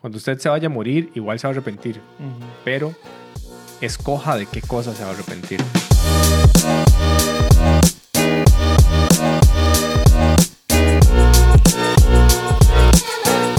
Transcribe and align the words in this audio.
Cuando 0.00 0.18
usted 0.18 0.38
se 0.38 0.48
vaya 0.48 0.68
a 0.68 0.70
morir, 0.70 1.10
igual 1.14 1.40
se 1.40 1.48
va 1.48 1.50
a 1.50 1.54
arrepentir. 1.54 2.00
Pero 2.64 2.94
escoja 3.80 4.36
de 4.36 4.46
qué 4.46 4.60
cosa 4.62 4.94
se 4.94 5.02
va 5.02 5.10
a 5.10 5.12
arrepentir. 5.12 5.60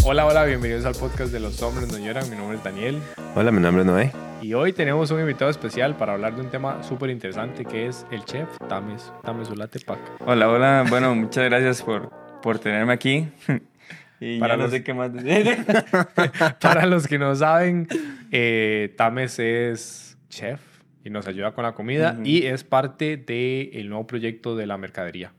Hola, 0.06 0.26
hola, 0.26 0.46
bienvenidos 0.46 0.86
al 0.86 0.96
podcast 0.96 1.34
de 1.34 1.42
Los 1.42 1.62
Hombres 1.62 1.92
No 1.92 1.98
Lloran. 1.98 2.30
Mi 2.30 2.38
nombre 2.38 2.58
es 2.58 2.64
Daniel. 2.64 3.02
Hola, 3.36 3.52
mi 3.52 3.60
nombre 3.60 3.82
es 3.82 3.88
Noé. 3.88 4.12
Y 4.42 4.54
hoy 4.54 4.72
tenemos 4.72 5.12
un 5.12 5.20
invitado 5.20 5.52
especial 5.52 5.98
para 5.98 6.14
hablar 6.14 6.36
de 6.36 6.42
un 6.42 6.50
tema 6.50 6.82
súper 6.84 7.10
interesante 7.10 7.66
que 7.66 7.88
es 7.88 8.06
el 8.12 8.24
chef 8.24 8.48
Tames, 8.70 9.12
Tames 9.24 9.50
Ulate 9.50 9.82
Pac. 9.82 10.00
Hola, 10.26 10.48
hola. 10.50 10.86
Bueno, 10.90 11.14
muchas 11.16 11.44
gracias 11.44 11.82
por, 11.82 12.10
por 12.42 12.60
tenerme 12.60 12.94
aquí. 12.94 13.28
Y 14.20 14.40
Para 14.40 14.54
para 14.54 14.58
no 14.58 14.64
los- 14.64 14.72
sé 14.72 14.84
qué 14.84 14.94
más 14.94 15.14
decir. 15.14 15.58
Para 16.62 16.86
los 16.86 17.08
que 17.08 17.18
no 17.18 17.34
saben, 17.36 17.88
eh, 18.32 18.94
Tames 18.98 19.40
es 19.40 20.18
chef 20.30 20.60
y 21.04 21.10
nos 21.10 21.28
ayuda 21.28 21.54
con 21.54 21.64
la 21.64 21.72
comida 21.74 22.14
Ujú. 22.14 22.24
y 22.26 22.46
es 22.46 22.64
parte 22.64 23.18
del 23.18 23.88
nuevo 23.90 24.06
proyecto 24.08 24.56
de 24.56 24.68
la 24.68 24.78
mercadería 24.78 25.32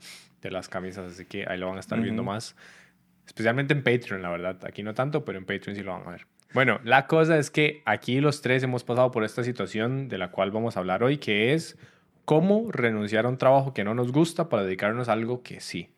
de 0.42 0.50
las 0.50 0.68
camisas, 0.68 1.12
así 1.12 1.26
que 1.26 1.44
ahí 1.48 1.58
lo 1.58 1.68
van 1.68 1.76
a 1.76 1.80
estar 1.80 2.00
viendo 2.00 2.22
Ujú. 2.22 2.30
más, 2.30 2.56
especialmente 3.26 3.74
en 3.74 3.82
Patreon, 3.82 4.22
la 4.22 4.30
verdad. 4.30 4.56
Aquí 4.64 4.82
no 4.82 4.94
tanto, 4.94 5.24
pero 5.24 5.38
en 5.38 5.44
Patreon 5.44 5.76
sí 5.76 5.82
lo 5.82 5.92
van 5.92 6.08
a 6.08 6.10
ver. 6.12 6.26
Bueno, 6.54 6.80
la 6.82 7.06
cosa 7.06 7.38
es 7.38 7.50
que 7.50 7.82
aquí 7.84 8.20
los 8.20 8.40
tres 8.42 8.62
hemos 8.62 8.82
pasado 8.82 9.10
por 9.12 9.22
esta 9.24 9.44
situación 9.44 10.08
de 10.08 10.16
la 10.18 10.30
cual 10.30 10.50
vamos 10.50 10.76
a 10.76 10.80
hablar 10.80 11.02
hoy, 11.04 11.18
que 11.18 11.52
es 11.54 11.76
cómo 12.24 12.72
renunciar 12.72 13.26
a 13.26 13.28
un 13.28 13.36
trabajo 13.38 13.74
que 13.74 13.84
no 13.84 13.94
nos 13.94 14.10
gusta 14.12 14.48
para 14.48 14.64
dedicarnos 14.64 15.08
a 15.08 15.12
algo 15.12 15.42
que 15.42 15.60
sí. 15.60 15.90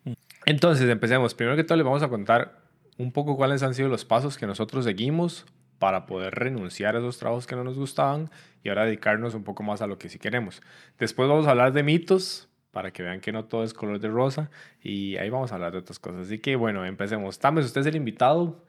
Entonces, 0.44 0.88
empecemos. 0.90 1.34
Primero 1.34 1.56
que 1.56 1.64
todo, 1.64 1.76
les 1.76 1.84
vamos 1.84 2.02
a 2.02 2.08
contar 2.08 2.61
un 2.98 3.12
poco 3.12 3.36
cuáles 3.36 3.62
han 3.62 3.74
sido 3.74 3.88
los 3.88 4.04
pasos 4.04 4.36
que 4.38 4.46
nosotros 4.46 4.84
seguimos 4.84 5.46
para 5.78 6.06
poder 6.06 6.34
renunciar 6.34 6.94
a 6.94 7.00
esos 7.00 7.18
trabajos 7.18 7.46
que 7.46 7.56
no 7.56 7.64
nos 7.64 7.76
gustaban 7.76 8.30
y 8.62 8.68
ahora 8.68 8.84
dedicarnos 8.84 9.34
un 9.34 9.42
poco 9.42 9.62
más 9.62 9.82
a 9.82 9.86
lo 9.86 9.98
que 9.98 10.08
sí 10.08 10.18
queremos. 10.18 10.62
Después 10.98 11.28
vamos 11.28 11.46
a 11.46 11.50
hablar 11.50 11.72
de 11.72 11.82
mitos 11.82 12.48
para 12.70 12.92
que 12.92 13.02
vean 13.02 13.20
que 13.20 13.32
no 13.32 13.46
todo 13.46 13.64
es 13.64 13.74
color 13.74 13.98
de 13.98 14.08
rosa 14.08 14.50
y 14.80 15.16
ahí 15.16 15.28
vamos 15.28 15.50
a 15.50 15.56
hablar 15.56 15.72
de 15.72 15.78
otras 15.78 15.98
cosas. 15.98 16.26
Así 16.26 16.38
que 16.38 16.56
bueno, 16.56 16.84
empecemos. 16.84 17.38
Tames, 17.38 17.66
usted 17.66 17.80
es 17.80 17.86
el 17.88 17.96
invitado. 17.96 18.64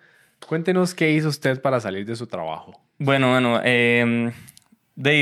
Cuéntenos 0.48 0.96
qué 0.96 1.12
hizo 1.12 1.30
usted 1.30 1.62
para 1.62 1.80
salir 1.80 2.06
de 2.06 2.16
su 2.16 2.28
trabajo. 2.28 2.82
Bueno, 2.98 3.30
bueno, 3.32 3.62
eh, 3.64 4.32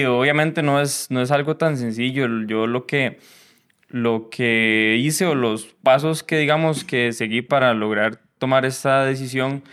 obviamente 0.08 0.64
no 0.64 0.80
es, 0.80 1.12
no 1.12 1.22
es 1.22 1.32
algo 1.32 1.58
tan 1.58 1.78
sencillo. 1.78 2.28
Yo 2.46 2.68
lo 2.68 2.86
que, 2.86 3.20
lo 3.90 4.30
que 4.30 4.98
hice 5.00 5.26
o 5.26 5.36
los 5.36 5.66
pasos 5.84 6.24
que 6.24 6.38
digamos 6.38 6.84
que 6.84 7.12
seguí 7.12 7.42
para 7.42 7.74
lograr 7.74 8.22
tomar 8.42 8.66
esta 8.66 9.06
decisión 9.06 9.64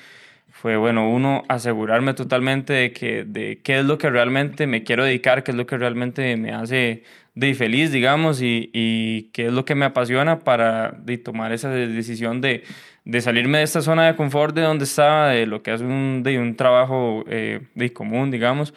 fue, 0.50 0.76
bueno, 0.76 1.08
uno, 1.10 1.44
asegurarme 1.48 2.12
totalmente 2.12 2.74
de, 2.74 2.92
que, 2.92 3.24
de 3.24 3.60
qué 3.62 3.78
es 3.78 3.86
lo 3.86 3.96
que 3.96 4.10
realmente 4.10 4.66
me 4.66 4.82
quiero 4.84 5.04
dedicar, 5.04 5.42
qué 5.42 5.52
es 5.52 5.56
lo 5.56 5.66
que 5.66 5.78
realmente 5.78 6.36
me 6.36 6.52
hace 6.52 7.04
de 7.34 7.54
feliz, 7.54 7.92
digamos, 7.92 8.42
y, 8.42 8.70
y 8.74 9.30
qué 9.32 9.46
es 9.46 9.52
lo 9.52 9.64
que 9.64 9.74
me 9.74 9.86
apasiona 9.86 10.40
para 10.40 10.90
de, 10.90 11.16
tomar 11.16 11.52
esa 11.52 11.70
decisión 11.70 12.42
de, 12.42 12.64
de 13.06 13.20
salirme 13.22 13.58
de 13.58 13.64
esta 13.64 13.80
zona 13.80 14.06
de 14.06 14.16
confort 14.16 14.54
de 14.54 14.62
donde 14.62 14.84
estaba, 14.84 15.30
de 15.30 15.46
lo 15.46 15.62
que 15.62 15.72
es 15.72 15.80
un, 15.80 16.22
de 16.22 16.38
un 16.38 16.54
trabajo 16.54 17.24
eh, 17.28 17.60
de 17.74 17.92
común, 17.94 18.30
digamos, 18.30 18.74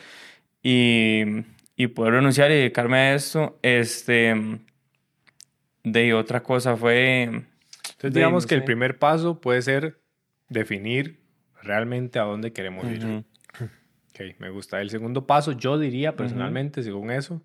y, 0.63 1.23
y 1.75 1.87
poder 1.87 2.13
renunciar 2.13 2.49
y 2.51 2.55
dedicarme 2.55 2.97
a 2.97 3.15
esto. 3.15 3.59
Este, 3.61 4.35
de 5.83 6.13
otra 6.13 6.43
cosa 6.43 6.77
fue... 6.77 7.50
Entonces 8.01 8.15
digamos 8.15 8.47
que 8.47 8.55
el 8.55 8.63
primer 8.63 8.97
paso 8.97 9.39
puede 9.41 9.61
ser 9.61 10.01
definir 10.49 11.21
realmente 11.61 12.17
a 12.17 12.23
dónde 12.23 12.51
queremos 12.51 12.89
ir. 12.89 13.05
Ujú. 13.05 13.23
Ok, 14.09 14.39
me 14.39 14.49
gusta. 14.49 14.81
El 14.81 14.89
segundo 14.89 15.27
paso, 15.27 15.51
yo 15.51 15.77
diría 15.77 16.15
personalmente, 16.15 16.81
según 16.81 17.11
eso, 17.11 17.43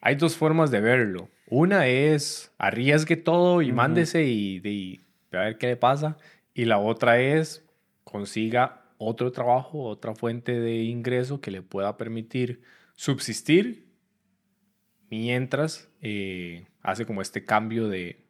hay 0.00 0.14
dos 0.14 0.34
formas 0.34 0.70
de 0.70 0.80
verlo. 0.80 1.28
Una 1.46 1.88
es 1.88 2.52
arriesgue 2.56 3.16
todo 3.16 3.60
y 3.60 3.66
Ujú. 3.66 3.76
mándese 3.76 4.24
y, 4.24 4.62
y 4.64 5.00
a 5.36 5.40
ver 5.40 5.58
qué 5.58 5.66
le 5.66 5.76
pasa. 5.76 6.16
Y 6.54 6.64
la 6.64 6.78
otra 6.78 7.20
es 7.20 7.62
consiga 8.02 8.82
otro 8.96 9.30
trabajo, 9.30 9.82
otra 9.82 10.14
fuente 10.14 10.58
de 10.58 10.84
ingreso 10.84 11.42
que 11.42 11.50
le 11.50 11.60
pueda 11.60 11.98
permitir 11.98 12.62
subsistir 12.94 13.84
mientras 15.10 15.90
eh, 16.00 16.66
hace 16.80 17.04
como 17.04 17.20
este 17.20 17.44
cambio 17.44 17.88
de, 17.88 18.25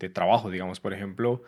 de 0.00 0.08
trabajo. 0.08 0.50
Digamos, 0.50 0.80
por 0.80 0.92
ejemplo, 0.92 1.42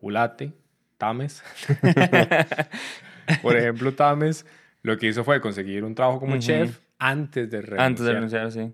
Ulate, 0.00 0.52
Tames. 0.98 1.42
por 3.42 3.56
ejemplo, 3.56 3.92
Tames 3.94 4.46
lo 4.82 4.96
que 4.98 5.06
hizo 5.08 5.24
fue 5.24 5.40
conseguir 5.40 5.84
un 5.84 5.94
trabajo 5.94 6.20
como 6.20 6.36
chef 6.38 6.78
antes 6.98 7.50
de 7.50 7.60
renunciar. 7.62 7.86
Antes 7.86 8.04
de 8.04 8.12
renunciar, 8.12 8.52
sí. 8.52 8.72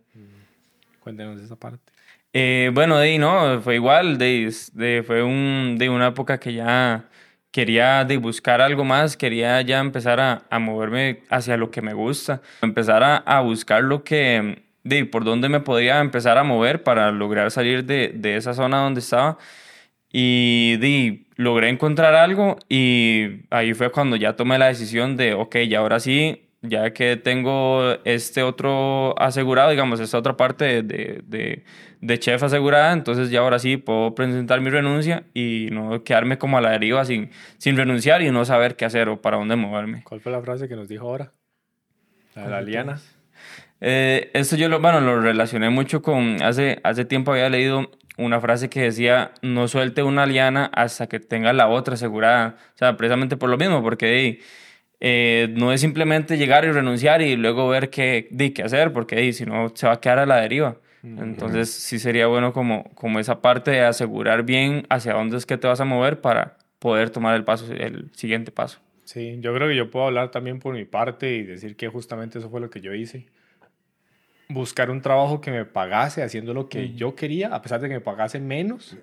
Cuéntenos 1.01 1.41
esa 1.41 1.57
parte. 1.57 1.93
Eh, 2.35 2.71
bueno, 2.73 2.97
de 2.99 3.05
ahí 3.09 3.19
no, 3.19 3.61
fue 3.61 3.75
igual, 3.75 4.17
de, 4.19 4.53
de- 4.73 5.03
fue 5.07 5.23
un, 5.23 5.77
de 5.79 5.89
una 5.91 6.09
época 6.09 6.39
que 6.39 6.53
ya 6.55 7.09
quería 7.51 8.05
de 8.07 8.17
buscar 8.17 8.63
algo 8.63 8.85
más, 8.85 9.17
quería 9.17 9.61
ya 9.63 9.81
empezar 9.81 10.19
a, 10.21 10.43
a 10.49 10.59
moverme 10.59 11.23
hacia 11.29 11.57
lo 11.59 11.71
que 11.71 11.83
me 11.83 11.93
gusta, 11.93 12.41
empezar 12.63 13.03
a, 13.03 13.17
a 13.19 13.41
buscar 13.43 13.83
lo 13.83 14.03
que, 14.05 14.63
de 14.85 15.05
por 15.05 15.25
dónde 15.25 15.49
me 15.49 15.61
podía 15.61 16.01
empezar 16.01 16.39
a 16.39 16.45
mover 16.45 16.83
para 16.83 17.11
lograr 17.13 17.51
salir 17.51 17.85
de, 17.85 18.13
de 18.15 18.37
esa 18.37 18.55
zona 18.55 18.79
donde 18.83 19.01
estaba. 19.01 19.39
Y 20.15 20.77
de, 20.77 21.25
logré 21.37 21.69
encontrar 21.71 22.15
algo 22.15 22.59
y 22.69 23.47
ahí 23.51 23.73
fue 23.75 23.91
cuando 23.91 24.17
ya 24.17 24.37
tomé 24.37 24.59
la 24.59 24.67
decisión 24.67 25.17
de, 25.17 25.33
ok, 25.33 25.57
ya 25.69 25.79
ahora 25.79 26.01
sí, 26.01 26.49
ya 26.61 26.93
que 26.93 27.17
tengo 27.17 27.97
este 28.05 28.43
otro 28.43 29.19
asegurado, 29.19 29.71
digamos, 29.71 30.01
esta 30.01 30.19
otra 30.19 30.37
parte 30.37 30.65
de, 30.65 30.83
de, 30.83 31.23
de- 31.27 31.65
de 32.03 32.19
chef 32.19 32.43
asegurada, 32.43 32.93
entonces 32.93 33.31
ya 33.31 33.39
ahora 33.41 33.61
sí 33.61 33.77
puedo 33.77 34.13
presentar 34.15 34.61
mi 34.61 34.71
renuncia 34.71 35.23
y 35.35 35.69
no 35.71 36.03
quedarme 36.03 36.37
como 36.37 36.59
a 36.59 36.61
la 36.61 36.71
deriva 36.71 37.05
sin, 37.05 37.31
sin 37.59 37.77
renunciar 37.77 38.23
y 38.23 38.31
no 38.33 38.45
saber 38.45 38.75
qué 38.75 38.85
hacer 38.85 39.09
o 39.09 39.23
para 39.23 39.37
dónde 39.37 39.55
moverme. 39.55 40.03
¿Cuál 40.03 40.21
fue 40.21 40.33
la 40.33 40.43
frase 40.43 40.69
que 40.69 40.75
nos 40.75 40.89
dijo 40.89 41.07
ahora? 41.09 41.31
La 42.35 42.43
de 42.43 42.51
la 42.51 42.61
liana. 42.63 43.01
Eh, 43.85 44.31
esto 44.33 44.55
yo 44.55 44.69
lo, 44.69 44.81
bueno, 44.81 45.01
lo 45.01 45.21
relacioné 45.21 45.69
mucho 45.69 46.03
con, 46.03 46.41
hace, 46.41 46.79
hace 46.85 47.05
tiempo 47.05 47.33
había 47.33 47.49
leído 47.49 47.91
una 48.17 48.41
frase 48.41 48.71
que 48.71 48.83
decía, 48.83 49.33
no 49.43 49.67
suelte 49.67 50.05
una 50.05 50.25
liana 50.25 50.71
hasta 50.73 51.09
que 51.09 51.19
tenga 51.19 51.53
la 51.53 51.69
otra 51.69 51.95
asegurada. 51.95 52.57
O 52.77 52.79
sea, 52.79 52.97
precisamente 52.97 53.37
por 53.37 53.51
lo 53.51 53.59
mismo, 53.59 53.83
porque 53.83 54.41
eh, 55.01 55.49
no 55.57 55.73
es 55.73 55.81
simplemente 55.81 56.39
llegar 56.39 56.65
y 56.65 56.71
renunciar 56.71 57.23
y 57.23 57.35
luego 57.35 57.69
ver 57.69 57.91
qué, 57.91 58.29
di, 58.31 58.51
qué 58.51 58.63
hacer, 58.63 58.93
porque 58.93 59.33
si 59.33 59.45
no 59.47 59.73
se 59.75 59.89
va 59.89 59.95
a 59.95 60.01
quedar 60.01 60.21
a 60.21 60.27
la 60.27 60.37
deriva. 60.37 60.77
Entonces 61.03 61.69
sí 61.69 61.99
sería 61.99 62.29
bueno 62.29 62.53
como, 62.53 62.85
como 62.95 63.19
esa 63.19 63.43
parte 63.43 63.73
de 63.73 63.81
asegurar 63.81 64.45
bien 64.45 64.87
hacia 64.89 65.15
dónde 65.15 65.37
es 65.37 65.47
que 65.47 65.59
te 65.59 65.67
vas 65.67 65.81
a 65.81 65.85
mover 65.85 66.21
para 66.21 66.59
poder 66.79 67.11
tomar 67.11 67.35
el 67.35 67.43
paso, 67.43 67.73
el 67.73 68.13
siguiente 68.15 68.53
paso. 68.53 68.79
Sí, 69.03 69.39
yo 69.41 69.53
creo 69.53 69.67
que 69.67 69.75
yo 69.75 69.91
puedo 69.91 70.07
hablar 70.07 70.31
también 70.31 70.61
por 70.61 70.75
mi 70.75 70.85
parte 70.85 71.35
y 71.35 71.43
decir 71.43 71.75
que 71.75 71.89
justamente 71.89 72.39
eso 72.39 72.51
fue 72.51 72.61
lo 72.61 72.71
que 72.71 72.81
yo 72.81 72.95
hice. 72.95 73.27
Buscar 74.53 74.91
un 74.91 75.01
trabajo 75.01 75.41
que 75.41 75.51
me 75.51 75.65
pagase 75.65 76.23
haciendo 76.23 76.53
lo 76.55 76.69
que 76.69 76.93
yo 76.95 77.15
quería, 77.15 77.49
a 77.55 77.63
pesar 77.63 77.81
de 77.81 77.89
que 77.89 77.95
me 77.95 78.01
pagase 78.01 78.41
menos, 78.41 78.97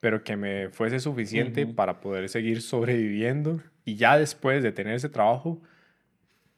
pero 0.00 0.22
que 0.22 0.36
me 0.36 0.68
fuese 0.70 1.00
suficiente 1.00 1.66
para 1.66 2.00
poder 2.00 2.28
seguir 2.28 2.60
sobreviviendo 2.62 3.60
y 3.84 3.96
ya 3.96 4.18
después 4.18 4.62
de 4.62 4.72
tener 4.72 4.94
ese 4.94 5.08
trabajo, 5.08 5.60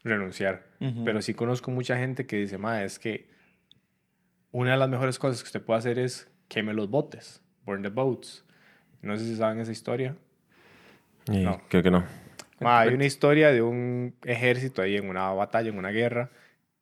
renunciar. 0.02 0.64
Pero 1.04 1.22
sí 1.22 1.32
conozco 1.34 1.70
mucha 1.70 1.96
gente 1.96 2.26
que 2.26 2.36
dice, 2.36 2.58
ma, 2.58 2.82
es 2.84 2.98
que 2.98 3.28
una 4.50 4.72
de 4.72 4.76
las 4.76 4.88
mejores 4.88 5.18
cosas 5.18 5.42
que 5.42 5.46
usted 5.46 5.62
puede 5.62 5.78
hacer 5.78 5.98
es 5.98 6.28
queme 6.48 6.74
los 6.74 6.90
botes, 6.90 7.42
burn 7.64 7.82
the 7.82 7.88
boats. 7.88 8.44
No 9.02 9.16
sé 9.16 9.24
si 9.24 9.36
saben 9.36 9.60
esa 9.60 9.72
historia. 9.72 10.16
Y 11.26 11.38
No. 11.38 11.60
Creo 11.68 11.82
que 11.82 11.90
no. 11.90 12.04
Ma, 12.60 12.80
hay 12.80 12.94
una 12.94 13.04
historia 13.04 13.50
de 13.50 13.62
un 13.62 14.14
ejército 14.24 14.80
ahí 14.80 14.96
en 14.96 15.08
una 15.08 15.30
batalla, 15.32 15.68
en 15.68 15.78
una 15.78 15.90
guerra, 15.90 16.30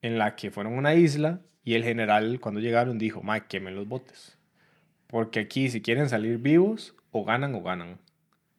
en 0.02 0.18
la 0.18 0.36
que 0.36 0.50
fueron 0.50 0.74
a 0.74 0.78
una 0.78 0.94
isla 0.94 1.40
y 1.64 1.74
el 1.74 1.84
general 1.84 2.40
cuando 2.40 2.60
llegaron 2.60 2.98
dijo, 2.98 3.22
ma, 3.22 3.46
quemen 3.46 3.76
los 3.76 3.88
botes. 3.88 4.36
Porque 5.06 5.40
aquí 5.40 5.70
si 5.70 5.80
quieren 5.80 6.08
salir 6.08 6.38
vivos, 6.38 6.94
o 7.12 7.24
ganan 7.24 7.54
o 7.54 7.62
ganan. 7.62 7.98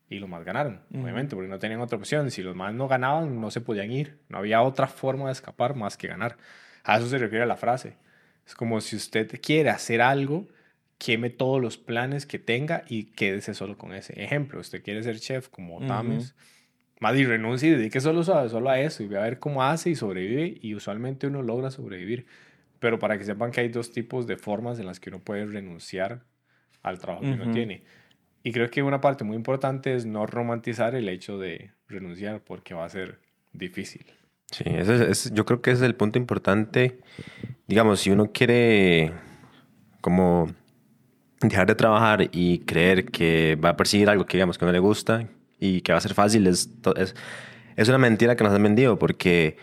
Y 0.09 0.19
los 0.19 0.29
más 0.29 0.43
ganaron, 0.45 0.81
obviamente, 0.93 1.35
porque 1.35 1.49
no 1.49 1.57
tenían 1.57 1.81
otra 1.81 1.97
opción. 1.97 2.29
Si 2.29 2.43
los 2.43 2.55
más 2.55 2.73
no 2.73 2.87
ganaban, 2.87 3.41
no 3.41 3.49
se 3.49 3.61
podían 3.61 3.91
ir. 3.91 4.19
No 4.29 4.37
había 4.37 4.61
otra 4.61 4.87
forma 4.87 5.25
de 5.25 5.31
escapar 5.31 5.75
más 5.75 5.97
que 5.97 6.07
ganar. 6.07 6.37
A 6.83 6.97
eso 6.97 7.07
se 7.07 7.17
refiere 7.17 7.47
la 7.47 7.55
frase. 7.57 7.97
Es 8.45 8.53
como 8.53 8.79
si 8.79 8.95
usted 8.95 9.39
quiere 9.41 9.71
hacer 9.71 10.01
algo, 10.01 10.47
queme 10.99 11.31
todos 11.31 11.59
los 11.59 11.77
planes 11.77 12.27
que 12.27 12.37
tenga 12.37 12.83
y 12.87 13.05
quédese 13.05 13.55
solo 13.55 13.75
con 13.77 13.93
ese. 13.93 14.21
Ejemplo, 14.21 14.59
usted 14.59 14.83
quiere 14.83 15.01
ser 15.01 15.19
chef 15.19 15.49
como. 15.49 15.85
Tames, 15.87 16.35
más 16.99 17.15
y 17.17 17.25
renuncie 17.25 17.69
y 17.69 17.71
dedique 17.73 17.99
solo, 17.99 18.21
a- 18.21 18.49
solo 18.49 18.69
a 18.69 18.79
eso 18.79 19.03
y 19.03 19.07
ve 19.07 19.17
a 19.17 19.21
ver 19.23 19.39
cómo 19.39 19.63
hace 19.63 19.89
y 19.89 19.95
sobrevive 19.95 20.57
y 20.61 20.75
usualmente 20.75 21.27
uno 21.27 21.41
logra 21.41 21.69
sobrevivir. 21.71 22.25
Pero 22.79 22.99
para 22.99 23.17
que 23.17 23.23
sepan 23.23 23.51
que 23.51 23.61
hay 23.61 23.69
dos 23.69 23.91
tipos 23.91 24.27
de 24.27 24.37
formas 24.37 24.79
en 24.79 24.85
las 24.85 24.99
que 24.99 25.09
uno 25.09 25.19
puede 25.19 25.45
renunciar 25.45 26.23
al 26.81 26.99
trabajo 26.99 27.21
que 27.23 27.31
uno 27.33 27.51
tiene. 27.51 27.83
Y 28.43 28.51
creo 28.51 28.69
que 28.69 28.83
una 28.83 28.99
parte 28.99 29.23
muy 29.23 29.37
importante 29.37 29.95
es 29.95 30.05
no 30.05 30.25
romantizar 30.25 30.95
el 30.95 31.07
hecho 31.07 31.37
de 31.37 31.71
renunciar 31.87 32.41
porque 32.43 32.73
va 32.73 32.83
a 32.85 32.89
ser 32.89 33.19
difícil. 33.53 34.05
Sí, 34.51 34.63
ese 34.67 34.95
es, 34.95 35.01
es- 35.27 35.33
yo 35.33 35.45
creo 35.45 35.61
que 35.61 35.71
ese 35.71 35.83
es 35.83 35.89
el 35.89 35.95
punto 35.95 36.19
importante. 36.19 36.99
Digamos, 37.67 38.01
si 38.01 38.11
uno 38.11 38.31
quiere 38.33 39.13
como 40.01 40.53
dejar 41.41 41.67
de 41.67 41.75
trabajar 41.75 42.29
y 42.31 42.59
creer 42.59 43.05
que 43.05 43.55
va 43.55 43.69
a 43.69 43.77
perseguir 43.77 44.09
algo 44.09 44.25
que 44.25 44.37
digamos 44.37 44.57
que 44.57 44.65
no 44.65 44.71
le 44.71 44.79
gusta 44.79 45.27
y 45.63 45.81
que 45.81 45.93
va 45.93 45.97
a 45.97 46.01
ser 46.01 46.13
fácil, 46.13 46.45
es, 46.47 46.69
es, 46.97 47.15
es 47.77 47.89
una 47.89 47.97
mentira 47.97 48.35
que 48.35 48.43
nos 48.43 48.53
han 48.53 48.61
vendido 48.61 48.99
porque, 48.99 49.55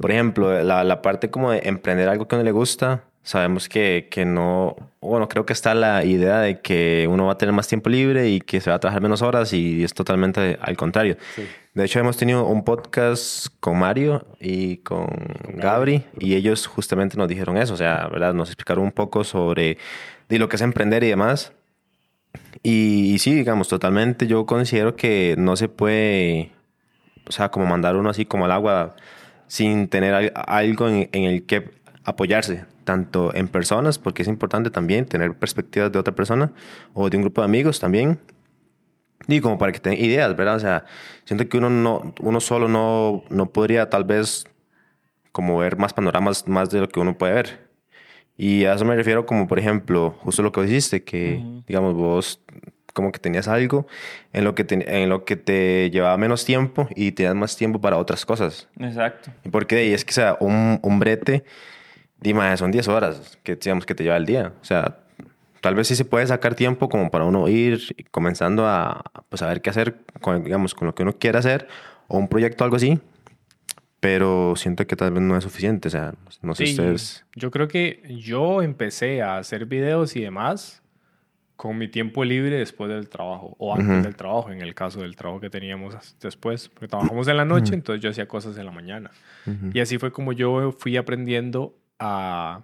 por 0.00 0.10
ejemplo, 0.10 0.62
la, 0.62 0.84
la 0.84 1.02
parte 1.02 1.30
como 1.30 1.50
de 1.50 1.60
emprender 1.64 2.08
algo 2.08 2.26
que 2.26 2.36
no 2.36 2.42
le 2.42 2.50
gusta, 2.50 3.04
sabemos 3.22 3.68
que, 3.68 4.08
que 4.10 4.24
no, 4.24 4.74
bueno, 5.02 5.28
creo 5.28 5.44
que 5.44 5.52
está 5.52 5.74
la 5.74 6.02
idea 6.02 6.40
de 6.40 6.60
que 6.60 7.06
uno 7.10 7.26
va 7.26 7.32
a 7.32 7.38
tener 7.38 7.52
más 7.52 7.68
tiempo 7.68 7.90
libre 7.90 8.30
y 8.30 8.40
que 8.40 8.62
se 8.62 8.70
va 8.70 8.76
a 8.76 8.80
trabajar 8.80 9.02
menos 9.02 9.20
horas 9.20 9.52
y 9.52 9.84
es 9.84 9.92
totalmente 9.92 10.58
al 10.62 10.76
contrario. 10.78 11.18
Sí. 11.34 11.46
De 11.74 11.84
hecho, 11.84 11.98
hemos 11.98 12.16
tenido 12.16 12.46
un 12.46 12.64
podcast 12.64 13.48
con 13.60 13.78
Mario 13.78 14.24
y 14.40 14.78
con 14.78 15.08
Gabri 15.56 16.04
y 16.18 16.36
ellos 16.36 16.66
justamente 16.66 17.18
nos 17.18 17.28
dijeron 17.28 17.58
eso, 17.58 17.74
o 17.74 17.76
sea, 17.76 18.08
¿verdad? 18.10 18.32
Nos 18.32 18.48
explicaron 18.48 18.84
un 18.84 18.92
poco 18.92 19.24
sobre 19.24 19.76
de 20.28 20.38
lo 20.38 20.48
que 20.48 20.56
es 20.56 20.62
emprender 20.62 21.04
y 21.04 21.08
demás. 21.08 21.52
Y, 22.62 23.18
sí, 23.18 23.34
digamos, 23.34 23.68
totalmente 23.68 24.26
yo 24.26 24.46
considero 24.46 24.96
que 24.96 25.34
no 25.38 25.56
se 25.56 25.68
puede, 25.68 26.52
o 27.28 27.32
sea, 27.32 27.50
como 27.50 27.66
mandar 27.66 27.96
uno 27.96 28.10
así 28.10 28.26
como 28.26 28.46
al 28.46 28.52
agua 28.52 28.96
sin 29.48 29.88
tener 29.88 30.14
al- 30.14 30.32
algo 30.36 30.88
en, 30.88 31.08
en 31.12 31.24
el 31.24 31.46
que 31.46 31.70
apoyarse, 32.04 32.66
tanto 32.84 33.34
en 33.34 33.48
personas, 33.48 33.98
porque 33.98 34.22
es 34.22 34.28
importante 34.28 34.70
también 34.70 35.06
tener 35.06 35.34
perspectivas 35.38 35.92
de 35.92 35.98
otra 36.00 36.14
persona 36.14 36.52
o 36.94 37.10
de 37.10 37.16
un 37.18 37.24
grupo 37.24 37.42
de 37.42 37.46
amigos 37.46 37.80
también, 37.80 38.20
y 39.26 39.40
como 39.40 39.58
para 39.58 39.72
que 39.72 39.80
tengan 39.80 40.00
ideas, 40.00 40.36
¿verdad? 40.36 40.56
O 40.56 40.60
sea, 40.60 40.84
siento 41.24 41.48
que 41.48 41.56
uno, 41.58 41.70
no, 41.70 42.14
uno 42.20 42.40
solo 42.40 42.68
no, 42.68 43.24
no 43.30 43.46
podría 43.52 43.88
tal 43.88 44.04
vez 44.04 44.46
como 45.32 45.58
ver 45.58 45.78
más 45.78 45.94
panoramas 45.94 46.48
más 46.48 46.70
de 46.70 46.80
lo 46.80 46.88
que 46.88 47.00
uno 47.00 47.18
puede 47.18 47.34
ver. 47.34 47.63
Y 48.36 48.64
a 48.64 48.74
eso 48.74 48.84
me 48.84 48.96
refiero 48.96 49.26
como, 49.26 49.46
por 49.46 49.58
ejemplo, 49.58 50.16
justo 50.20 50.42
lo 50.42 50.52
que 50.52 50.62
dijiste, 50.62 51.04
que, 51.04 51.42
digamos, 51.66 51.94
vos 51.94 52.40
como 52.92 53.10
que 53.12 53.18
tenías 53.18 53.48
algo 53.48 53.86
en 54.32 54.44
lo 54.44 54.54
que 54.54 54.64
te, 54.64 55.02
en 55.02 55.08
lo 55.08 55.24
que 55.24 55.36
te 55.36 55.90
llevaba 55.90 56.16
menos 56.16 56.44
tiempo 56.44 56.88
y 56.94 57.12
tenías 57.12 57.34
más 57.34 57.56
tiempo 57.56 57.80
para 57.80 57.98
otras 57.98 58.24
cosas. 58.24 58.68
Exacto. 58.78 59.30
¿Y 59.44 59.50
por 59.50 59.66
qué? 59.66 59.86
Y 59.86 59.92
es 59.92 60.04
que, 60.04 60.12
o 60.12 60.14
sea, 60.14 60.36
un, 60.40 60.78
un 60.82 60.98
brete, 60.98 61.44
dime, 62.20 62.56
son 62.56 62.70
10 62.70 62.88
horas 62.88 63.38
que, 63.42 63.56
digamos, 63.56 63.84
que 63.84 63.94
te 63.94 64.04
lleva 64.04 64.16
el 64.16 64.26
día. 64.26 64.52
O 64.62 64.64
sea, 64.64 64.98
tal 65.60 65.74
vez 65.74 65.88
sí 65.88 65.96
se 65.96 66.04
puede 66.04 66.26
sacar 66.26 66.54
tiempo 66.54 66.88
como 66.88 67.10
para 67.10 67.24
uno 67.24 67.48
ir 67.48 67.80
comenzando 68.10 68.66
a, 68.66 69.02
pues, 69.28 69.42
a 69.42 69.48
ver 69.48 69.60
qué 69.60 69.70
hacer 69.70 69.96
con, 70.20 70.44
digamos, 70.44 70.74
con 70.74 70.86
lo 70.86 70.94
que 70.94 71.02
uno 71.02 71.18
quiera 71.18 71.40
hacer 71.40 71.68
o 72.06 72.16
un 72.16 72.28
proyecto 72.28 72.64
algo 72.64 72.76
así. 72.76 73.00
Pero 74.04 74.52
siento 74.54 74.86
que 74.86 74.96
tal 74.96 75.12
vez 75.12 75.22
no 75.22 75.34
es 75.34 75.44
suficiente. 75.44 75.88
O 75.88 75.90
sea, 75.90 76.12
no 76.42 76.54
sé 76.54 76.66
Sí, 76.66 76.72
ustedes. 76.72 77.24
yo 77.34 77.50
creo 77.50 77.68
que 77.68 78.02
yo 78.20 78.60
empecé 78.60 79.22
a 79.22 79.38
hacer 79.38 79.64
videos 79.64 80.14
y 80.14 80.20
demás 80.20 80.82
con 81.56 81.78
mi 81.78 81.88
tiempo 81.88 82.22
libre 82.22 82.58
después 82.58 82.90
del 82.90 83.08
trabajo 83.08 83.56
o 83.58 83.72
antes 83.74 83.88
Ujú. 83.88 84.02
del 84.02 84.14
trabajo, 84.14 84.50
en 84.52 84.60
el 84.60 84.74
caso 84.74 85.00
del 85.00 85.16
trabajo 85.16 85.40
que 85.40 85.48
teníamos 85.48 85.96
después, 86.20 86.68
porque 86.68 86.86
trabajamos 86.88 87.26
en 87.28 87.36
la 87.38 87.46
noche, 87.46 87.68
Ujú. 87.70 87.74
entonces 87.76 88.02
yo 88.02 88.10
hacía 88.10 88.28
cosas 88.28 88.58
en 88.58 88.66
la 88.66 88.72
mañana. 88.72 89.10
Ujú. 89.46 89.70
Y 89.72 89.80
así 89.80 89.96
fue 89.96 90.12
como 90.12 90.34
yo 90.34 90.70
fui 90.72 90.98
aprendiendo 90.98 91.74
a 91.98 92.60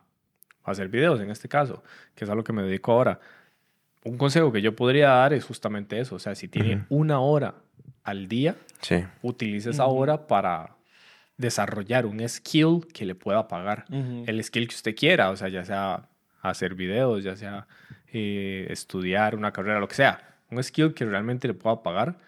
hacer 0.64 0.88
videos 0.88 1.20
en 1.22 1.30
este 1.30 1.48
caso, 1.48 1.82
que 2.14 2.24
es 2.24 2.30
a 2.30 2.34
lo 2.34 2.44
que 2.44 2.52
me 2.52 2.62
dedico 2.64 2.92
ahora. 2.92 3.18
Un 4.04 4.18
consejo 4.18 4.52
que 4.52 4.60
yo 4.60 4.76
podría 4.76 5.08
dar 5.08 5.32
es 5.32 5.42
justamente 5.46 5.98
eso, 5.98 6.16
o 6.16 6.18
sea, 6.18 6.34
si 6.34 6.48
tiene 6.48 6.84
una 6.90 7.20
hora 7.20 7.54
al 8.04 8.28
día, 8.28 8.56
Sí. 8.82 8.96
utilice 9.22 9.70
esa 9.70 9.86
hora 9.86 10.26
para 10.26 10.76
desarrollar 11.40 12.06
un 12.06 12.26
skill 12.28 12.86
que 12.92 13.06
le 13.06 13.14
pueda 13.14 13.48
pagar. 13.48 13.86
El 14.26 14.42
skill 14.44 14.68
que 14.68 14.74
usted 14.74 14.94
quiera, 14.94 15.30
o 15.30 15.36
sea, 15.36 15.48
ya 15.48 15.64
sea 15.64 16.08
hacer 16.42 16.74
videos, 16.74 17.24
ya 17.24 17.34
sea 17.34 17.66
eh, 18.12 18.66
estudiar 18.70 19.34
una 19.34 19.52
carrera, 19.52 19.80
lo 19.80 19.88
que 19.88 19.94
sea. 19.94 20.36
Un 20.50 20.62
skill 20.62 20.92
que 20.94 21.04
realmente 21.04 21.48
le 21.48 21.54
pueda 21.54 21.82
pagar. 21.82 22.18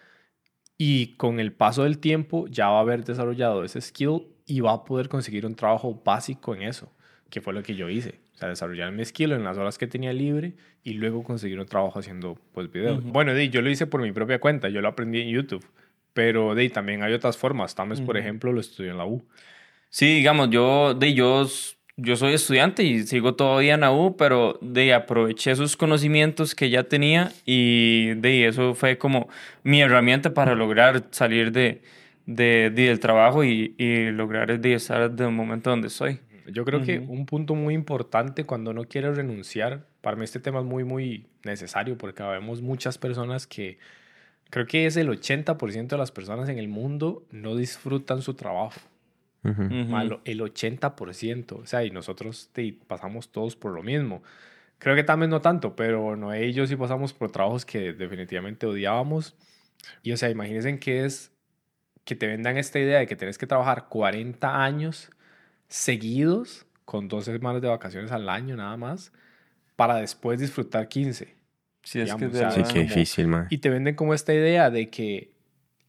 Y 0.77 1.15
con 1.15 1.39
el 1.39 1.53
paso 1.53 1.83
del 1.83 1.99
tiempo 1.99 2.47
ya 2.47 2.69
va 2.69 2.77
a 2.77 2.81
haber 2.81 3.05
desarrollado 3.05 3.63
ese 3.63 3.79
skill 3.81 4.23
y 4.45 4.59
va 4.59 4.73
a 4.73 4.83
poder 4.83 5.07
conseguir 5.07 5.45
un 5.45 5.55
trabajo 5.55 6.01
básico 6.03 6.55
en 6.55 6.63
eso, 6.63 6.91
que 7.29 7.39
fue 7.39 7.53
lo 7.53 7.61
que 7.61 7.75
yo 7.75 7.89
hice. 7.89 8.19
O 8.33 8.37
sea, 8.37 8.49
desarrollar 8.49 8.91
mi 8.91 9.05
skill 9.05 9.33
en 9.33 9.43
las 9.43 9.57
horas 9.57 9.77
que 9.77 9.85
tenía 9.85 10.11
libre 10.11 10.55
y 10.83 10.93
luego 10.93 11.23
conseguir 11.23 11.59
un 11.59 11.67
trabajo 11.67 11.99
haciendo 11.99 12.37
pues 12.51 12.71
videos. 12.71 12.99
Ujú. 12.99 13.11
Bueno, 13.11 13.33
di, 13.35 13.49
yo 13.49 13.61
lo 13.61 13.69
hice 13.69 13.85
por 13.85 14.01
mi 14.01 14.11
propia 14.11 14.39
cuenta, 14.39 14.69
yo 14.69 14.81
lo 14.81 14.87
aprendí 14.87 15.21
en 15.21 15.29
YouTube. 15.29 15.63
Pero 16.13 16.55
de 16.55 16.69
también 16.69 17.03
hay 17.03 17.13
otras 17.13 17.37
formas. 17.37 17.75
Tames, 17.75 17.99
por 18.01 18.17
ejemplo, 18.17 18.51
lo 18.53 18.59
estudió 18.61 18.91
en 18.91 18.97
la 18.97 19.05
U. 19.05 19.23
Sí, 19.89 20.05
digamos, 20.15 20.49
yo, 20.49 20.93
de, 20.93 21.13
yo, 21.13 21.47
yo 21.97 22.15
soy 22.15 22.33
estudiante 22.33 22.83
y 22.83 23.03
sigo 23.03 23.35
todavía 23.35 23.75
en 23.75 23.81
la 23.81 23.91
U, 23.91 24.15
pero 24.17 24.57
de 24.61 24.93
aproveché 24.93 25.51
esos 25.51 25.77
conocimientos 25.77 26.55
que 26.55 26.69
ya 26.69 26.83
tenía 26.83 27.31
y 27.45 28.13
de 28.15 28.47
eso 28.47 28.73
fue 28.73 28.97
como 28.97 29.29
mi 29.63 29.81
herramienta 29.81 30.33
para 30.33 30.55
lograr 30.55 31.03
salir 31.11 31.51
de, 31.51 31.81
de, 32.25 32.71
de- 32.71 32.87
del 32.87 32.99
trabajo 32.99 33.43
y, 33.43 33.75
y 33.77 34.09
lograr 34.11 34.59
de 34.59 34.73
estar 34.73 35.11
del 35.11 35.29
momento 35.31 35.69
donde 35.69 35.87
estoy. 35.89 36.19
Yo 36.47 36.65
creo 36.65 36.81
que 36.81 36.99
Ujú. 36.99 37.13
un 37.13 37.25
punto 37.25 37.55
muy 37.55 37.73
importante 37.73 38.43
cuando 38.43 38.71
uno 38.71 38.83
quiere 38.83 39.11
renunciar, 39.13 39.85
para 40.01 40.17
mí 40.17 40.23
este 40.23 40.39
tema 40.39 40.59
es 40.59 40.65
muy, 40.65 40.83
muy 40.83 41.27
necesario 41.43 41.97
porque 41.97 42.21
vemos 42.23 42.61
muchas 42.61 42.97
personas 42.97 43.47
que, 43.47 43.77
creo 44.53 44.67
que 44.67 44.85
es 44.85 44.97
el 44.97 45.09
80% 45.09 45.87
de 45.87 45.97
las 45.97 46.11
personas 46.11 46.47
en 46.47 46.59
el 46.59 46.67
mundo 46.67 47.25
no 47.31 47.55
disfrutan 47.55 48.21
su 48.21 48.35
trabajo. 48.35 48.79
Ujú. 49.43 49.63
Ujú. 49.63 49.73
Malo, 49.89 50.21
el 50.25 50.41
80%. 50.41 51.55
O 51.55 51.65
sea, 51.65 51.83
y 51.83 51.89
nosotros 51.89 52.51
te, 52.53 52.77
pasamos 52.85 53.31
todos 53.31 53.55
por 53.55 53.71
lo 53.71 53.81
mismo. 53.81 54.21
Creo 54.77 54.95
que 54.95 55.03
también 55.03 55.31
no 55.31 55.41
tanto, 55.41 55.75
pero 55.75 56.15
no 56.15 56.33
ellos 56.33 56.69
sí 56.69 56.75
pasamos 56.75 57.13
por 57.13 57.31
trabajos 57.31 57.65
que 57.65 57.93
definitivamente 57.93 58.67
odiábamos. 58.67 59.35
Y 60.03 60.11
o 60.11 60.17
sea, 60.17 60.29
imagínense 60.29 60.77
que 60.77 61.03
es 61.03 61.31
que 62.05 62.15
te 62.15 62.27
vendan 62.27 62.55
esta 62.55 62.77
idea 62.77 62.99
de 62.99 63.07
que 63.07 63.15
tienes 63.15 63.39
que 63.39 63.47
trabajar 63.47 63.87
40 63.89 64.63
años 64.63 65.09
seguidos 65.67 66.67
con 66.85 67.07
dos 67.07 67.25
semanas 67.25 67.59
de 67.63 67.69
vacaciones 67.69 68.11
al 68.11 68.29
año 68.29 68.55
nada 68.55 68.77
más 68.77 69.11
para 69.75 69.95
después 69.95 70.39
disfrutar 70.39 70.89
15. 70.89 71.33
Sí, 71.83 71.99
es 71.99 72.15
que 72.15 72.27
digamos, 72.27 72.37
sea, 72.37 72.51
Sí, 72.51 72.63
qué 72.63 72.69
como- 72.69 72.81
difícil, 72.81 73.27
man. 73.27 73.47
Y 73.49 73.57
te 73.59 73.69
venden 73.69 73.95
como 73.95 74.13
esta 74.13 74.33
idea 74.33 74.69
de 74.69 74.89
que 74.89 75.33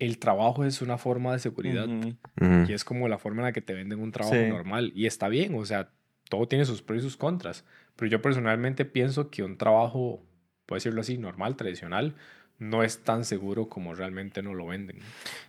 el 0.00 0.19
trabajo 0.19 0.64
es 0.64 0.82
una 0.82 0.99
forma 0.99 1.32
de 1.32 1.38
seguridad. 1.38 1.87
Ujú. 1.88 2.17
Ujú. 2.41 2.64
Y 2.69 2.73
es 2.73 2.85
como 2.85 3.08
la 3.08 3.19
forma 3.19 3.43
en 3.43 3.46
la 3.46 3.52
que 3.52 3.61
te 3.62 3.75
venden 3.75 4.00
un 4.00 4.11
trabajo 4.12 4.35
Sí. 4.37 4.49
normal. 4.49 4.92
Y 4.95 5.07
está 5.07 5.28
bien, 5.28 5.54
o 5.54 5.64
sea, 5.64 5.88
todo 6.28 6.49
tiene 6.49 6.64
sus 6.64 6.83
pros 6.83 6.99
y 6.99 7.02
sus 7.02 7.16
contras. 7.16 7.64
Pero 7.97 8.11
yo 8.11 8.21
personalmente 8.21 8.85
pienso 8.85 9.30
que 9.30 9.45
un 9.45 9.57
trabajo, 9.57 10.21
puedo 10.66 10.76
decirlo 10.78 11.00
así, 11.00 11.16
normal, 11.16 11.54
tradicional, 11.57 12.14
no 12.59 12.83
es 12.83 13.04
tan 13.04 13.25
seguro 13.25 13.69
como 13.69 13.95
realmente 13.95 14.42
no 14.42 14.52
lo 14.54 14.66
venden. 14.66 14.99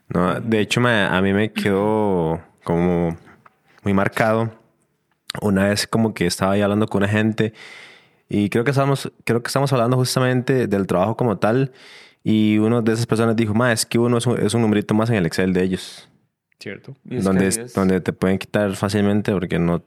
No, 0.09 0.39
de 0.39 0.59
hecho, 0.59 0.79
me- 0.79 1.03
a 1.05 1.21
mí 1.21 1.33
me 1.33 1.51
quedó 1.51 2.39
como 2.63 3.17
muy 3.83 3.93
marcado. 3.93 4.53
Una 5.41 5.69
vez 5.69 5.87
como 5.87 6.13
que 6.13 6.27
estaba 6.27 6.53
ahí 6.53 6.61
hablando 6.61 6.87
con 6.87 7.01
una 7.03 7.11
gente 7.11 7.53
y 8.29 8.49
creo 8.49 8.63
que 8.63 8.71
estamos, 8.71 9.11
creo 9.23 9.41
que 9.41 9.47
estamos 9.47 9.71
hablando 9.73 9.97
justamente 9.97 10.67
del 10.67 10.87
trabajo 10.87 11.15
como 11.15 11.37
tal 11.37 11.71
y 12.23 12.57
uno 12.57 12.81
de 12.81 12.93
esas 12.93 13.05
personas 13.05 13.35
dijo, 13.35 13.53
ma, 13.53 13.71
es 13.71 13.85
que 13.85 13.99
uno 13.99 14.17
es 14.17 14.25
un, 14.25 14.39
es 14.39 14.53
un 14.53 14.61
numerito 14.61 14.93
más 14.93 15.09
en 15.09 15.15
el 15.15 15.25
Excel 15.25 15.53
de 15.53 15.63
ellos, 15.63 16.09
¿Cierto? 16.59 16.95
Donde, 17.03 17.47
es. 17.47 17.73
donde 17.73 18.01
te 18.01 18.13
pueden 18.13 18.37
quitar 18.39 18.75
fácilmente 18.75 19.31
porque 19.31 19.59
no, 19.59 19.83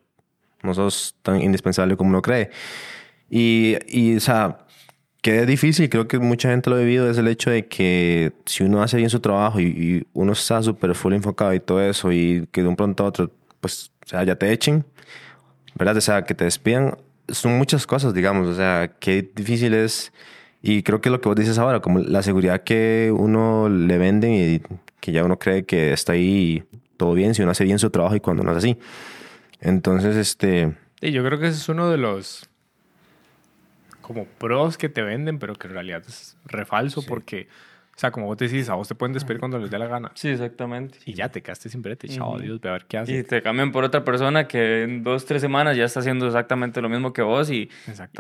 no 0.63 0.75
sos 0.75 1.17
tan 1.23 1.41
indispensable 1.41 1.97
como 1.97 2.11
uno 2.11 2.23
cree. 2.23 2.51
Y, 3.31 3.77
y 3.89 4.17
o 4.17 4.21
sea, 4.21 4.67
que 5.23 5.41
es 5.41 5.47
difícil, 5.47 5.89
creo 5.89 6.07
que 6.07 6.19
mucha 6.19 6.51
gente 6.51 6.71
lo 6.71 6.77
ha 6.77 6.79
vivido, 6.81 7.11
es 7.11 7.19
el 7.19 7.29
hecho 7.29 7.51
de 7.51 7.67
que 7.67 8.33
si 8.47 8.65
uno 8.65 8.83
hace 8.83 8.97
bien 8.97 9.11
su 9.11 9.21
trabajo 9.21 9.61
y, 9.61 9.65
y 9.65 10.07
uno 10.13 10.33
está 10.33 10.63
súper 10.63 10.95
full 10.95 11.15
enfocado 11.15 11.53
y 11.55 11.61
todo 11.61 11.83
eso, 11.83 12.13
y 12.13 12.47
que 12.53 12.63
de 12.63 12.69
un 12.69 12.77
pronto 12.77 13.05
a 13.05 13.09
otro, 13.09 13.33
pues, 13.61 13.91
o 14.05 14.09
sea, 14.09 14.23
ya 14.25 14.37
te 14.37 14.53
echen, 14.53 14.85
¿verdad? 15.75 15.97
O 15.97 16.01
sea, 16.01 16.23
que 16.25 16.35
te 16.35 16.45
despidan, 16.45 16.97
son 17.29 17.59
muchas 17.59 17.87
cosas, 17.87 18.15
digamos, 18.15 18.49
o 18.49 18.55
sea, 18.55 18.93
qué 19.01 19.23
difícil 19.35 19.75
es, 19.75 20.13
y 20.63 20.83
creo 20.83 21.01
que 21.01 21.11
lo 21.11 21.21
que 21.21 21.29
vos 21.29 21.37
dices 21.37 21.59
ahora, 21.59 21.81
como 21.81 22.01
la 22.01 22.23
seguridad 22.23 22.63
que 22.63 23.13
uno 23.17 23.69
le 23.69 23.99
venden 23.99 24.33
y 24.33 24.63
que 25.01 25.13
ya 25.13 25.25
uno 25.25 25.39
cree 25.39 25.65
que 25.65 25.93
está 25.93 26.13
ahí 26.13 26.65
todo 26.97 27.15
bien, 27.15 27.35
si 27.35 27.43
uno 27.43 27.53
hace 27.53 27.65
bien 27.65 27.79
su 27.79 27.91
trabajo 27.91 28.17
y 28.17 28.21
cuando 28.21 28.43
no 28.43 28.51
es 28.53 28.59
así. 28.59 28.77
Entonces, 29.61 30.17
este, 30.17 30.77
Y 31.01 31.13
yo 31.13 31.25
creo 31.25 31.39
que 31.39 31.47
ese 31.47 31.59
es 31.59 31.69
uno 31.69 31.91
de 31.91 31.97
los 31.97 32.49
como 34.01 34.25
pros 34.25 34.79
que 34.79 34.89
te 34.89 35.03
venden, 35.03 35.39
pero 35.39 35.55
que 35.55 35.67
en 35.67 35.75
realidad 35.75 36.03
es 36.09 36.37
refalso 36.47 37.03
porque, 37.03 37.47
o 37.99 38.01
sea, 38.01 38.13
como 38.13 38.27
vos 38.27 38.39
decís, 38.39 38.69
a 38.69 38.75
vos 38.77 38.87
te 38.87 38.95
pueden 38.95 39.13
despedir 39.13 39.41
cuando 39.41 39.59
les 39.59 39.73
dé 39.73 39.77
la 39.77 39.89
gana. 39.89 40.13
Sí, 40.15 40.29
exactamente. 40.29 41.01
Y 41.05 41.15
ya 41.15 41.31
te 41.31 41.43
quedaste 41.43 41.69
sin 41.69 41.83
brete, 41.83 42.07
chao, 42.07 42.35
Ujú. 42.35 42.43
Dios, 42.43 42.61
ve 42.61 42.69
a 42.69 42.73
ver 42.75 42.87
qué 42.87 42.97
hace. 42.99 43.19
Y 43.19 43.25
te 43.25 43.43
cambian 43.43 43.73
por 43.73 43.83
otra 43.83 44.05
persona 44.05 44.47
que 44.47 44.85
en 44.85 45.03
dos, 45.03 45.25
tres 45.27 45.43
semanas 45.43 45.77
ya 45.77 45.85
está 45.85 45.99
haciendo 45.99 46.29
exactamente 46.29 46.81
lo 46.81 46.89
mismo 46.89 47.13
que 47.13 47.23
vos 47.23 47.51
y, 47.51 47.69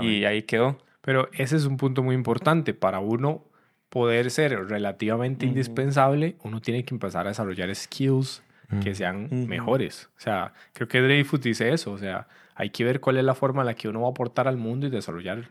y 0.01 0.25
ahí 0.25 0.43
quedó. 0.43 0.79
Pero 1.01 1.29
ese 1.33 1.55
es 1.55 1.65
un 1.65 1.77
punto 1.77 2.03
muy 2.03 2.17
importante 2.17 2.75
para 2.75 2.99
uno 2.99 3.45
poder 3.89 4.33
ser 4.33 4.67
relativamente 4.67 5.47
indispensable, 5.47 6.35
uno 6.43 6.61
tiene 6.61 6.85
que 6.85 6.93
empezar 6.93 7.27
a 7.27 7.29
desarrollar 7.29 7.73
skills 7.73 8.43
que 8.83 8.97
sean 8.97 9.29
mejores. 9.47 10.11
O 10.17 10.21
sea, 10.21 10.55
creo 10.73 10.89
que 10.89 11.01
Dreyfus 11.01 11.41
dice 11.41 11.73
eso. 11.73 11.93
O 11.93 11.99
sea, 11.99 12.27
hay 12.57 12.71
que 12.71 12.83
ver 12.83 12.99
cuál 12.99 13.17
es 13.17 13.25
la 13.25 13.37
forma 13.37 13.63
en 13.63 13.67
la 13.67 13.75
que 13.75 13.89
uno 13.89 14.01
va 14.01 14.09
a 14.09 14.11
aportar 14.11 14.49
al 14.49 14.57
mundo 14.57 14.89
y 14.89 14.91
desarrollar, 14.91 15.51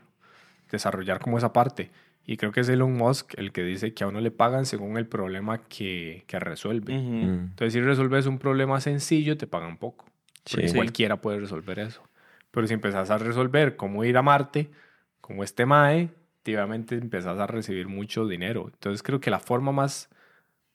desarrollar 0.70 1.18
como 1.18 1.38
esa 1.38 1.50
parte. 1.50 1.90
Y 2.30 2.36
creo 2.36 2.52
que 2.52 2.60
es 2.60 2.68
Elon 2.68 2.92
Musk 2.92 3.32
el 3.38 3.52
que 3.52 3.62
dice 3.62 3.94
que 3.94 4.04
a 4.04 4.06
uno 4.06 4.20
le 4.20 4.30
pagan 4.30 4.66
según 4.66 4.98
el 4.98 5.06
problema 5.06 5.62
que, 5.62 6.24
que 6.26 6.38
resuelve. 6.38 6.94
Entonces, 6.94 7.72
si 7.72 7.80
resuelves 7.80 8.26
un 8.26 8.38
problema 8.38 8.82
sencillo, 8.82 9.38
te 9.38 9.46
pagan 9.46 9.78
poco. 9.78 10.04
Porque 10.50 10.70
cualquiera 10.74 11.22
puede 11.22 11.40
resolver 11.40 11.78
eso. 11.78 12.02
Pero 12.50 12.66
si 12.66 12.74
empezás 12.74 13.08
a 13.10 13.16
resolver 13.16 13.76
cómo 13.76 14.04
ir 14.04 14.18
a 14.18 14.22
Marte, 14.22 14.70
como 15.22 15.42
este 15.42 15.64
MAE, 15.64 16.10
efectivamente 16.34 16.96
empezás 16.96 17.38
a 17.38 17.46
recibir 17.46 17.88
mucho 17.88 18.28
dinero. 18.28 18.70
Entonces, 18.74 19.02
creo 19.02 19.20
que 19.20 19.30
la 19.30 19.40
forma 19.40 19.72
más 19.72 20.10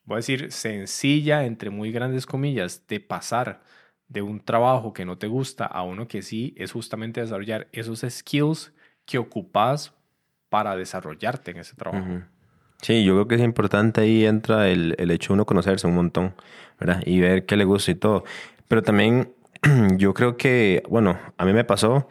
voy 0.06 0.14
a 0.14 0.16
decir, 0.16 0.50
sencilla, 0.50 1.44
entre 1.44 1.70
muy 1.70 1.92
grandes 1.92 2.26
comillas, 2.26 2.84
de 2.88 2.98
pasar 2.98 3.62
de 4.08 4.22
un 4.22 4.40
trabajo 4.40 4.92
que 4.92 5.04
no 5.04 5.18
te 5.18 5.28
gusta 5.28 5.66
a 5.66 5.84
uno 5.84 6.08
que 6.08 6.22
sí, 6.22 6.52
es 6.58 6.72
justamente 6.72 7.20
desarrollar 7.20 7.68
esos 7.70 8.04
skills 8.08 8.72
que 9.06 9.18
ocupas 9.18 9.94
para 10.48 10.76
desarrollarte 10.76 11.50
en 11.50 11.58
ese 11.58 11.74
trabajo. 11.74 12.06
Sí, 12.80 13.04
yo 13.04 13.14
creo 13.14 13.28
que 13.28 13.34
es 13.36 13.40
importante 13.40 14.02
ahí 14.02 14.26
entra 14.26 14.68
el, 14.68 14.94
el 14.98 15.10
hecho 15.10 15.28
de 15.28 15.34
uno 15.34 15.46
conocerse 15.46 15.86
un 15.86 15.94
montón, 15.94 16.34
¿verdad? 16.78 17.02
Y 17.06 17.20
ver 17.20 17.46
qué 17.46 17.56
le 17.56 17.64
gusta 17.64 17.90
y 17.90 17.94
todo. 17.94 18.24
Pero 18.68 18.82
también 18.82 19.32
yo 19.96 20.14
creo 20.14 20.36
que, 20.36 20.82
bueno, 20.88 21.18
a 21.36 21.44
mí 21.44 21.52
me 21.52 21.64
pasó 21.64 22.08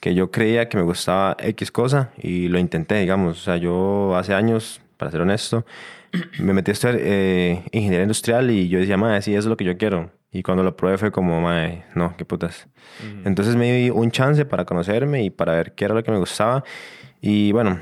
que 0.00 0.14
yo 0.14 0.30
creía 0.30 0.68
que 0.68 0.76
me 0.76 0.82
gustaba 0.82 1.36
X 1.38 1.70
cosa 1.70 2.10
y 2.18 2.48
lo 2.48 2.58
intenté, 2.58 2.96
digamos. 2.98 3.38
O 3.38 3.40
sea, 3.40 3.56
yo 3.56 4.16
hace 4.16 4.34
años, 4.34 4.80
para 4.96 5.10
ser 5.10 5.20
honesto, 5.20 5.64
me 6.40 6.52
metí 6.52 6.70
a 6.70 6.74
estudiar 6.74 6.98
eh, 7.00 7.62
ingeniería 7.72 8.02
industrial 8.02 8.50
y 8.50 8.68
yo 8.68 8.78
decía, 8.78 8.96
madre, 8.96 9.22
sí, 9.22 9.32
eso 9.32 9.40
es 9.40 9.46
lo 9.46 9.56
que 9.56 9.64
yo 9.64 9.76
quiero. 9.76 10.10
Y 10.32 10.42
cuando 10.42 10.62
lo 10.62 10.76
probé 10.76 10.98
fue 10.98 11.12
como, 11.12 11.40
madre, 11.40 11.84
no, 11.94 12.16
qué 12.16 12.24
putas. 12.24 12.66
Entonces 13.24 13.54
me 13.54 13.70
di 13.70 13.90
un 13.90 14.10
chance 14.10 14.44
para 14.46 14.64
conocerme 14.64 15.22
y 15.22 15.30
para 15.30 15.52
ver 15.52 15.72
qué 15.74 15.84
era 15.84 15.94
lo 15.94 16.02
que 16.02 16.10
me 16.10 16.18
gustaba. 16.18 16.64
Y 17.22 17.52
bueno, 17.52 17.78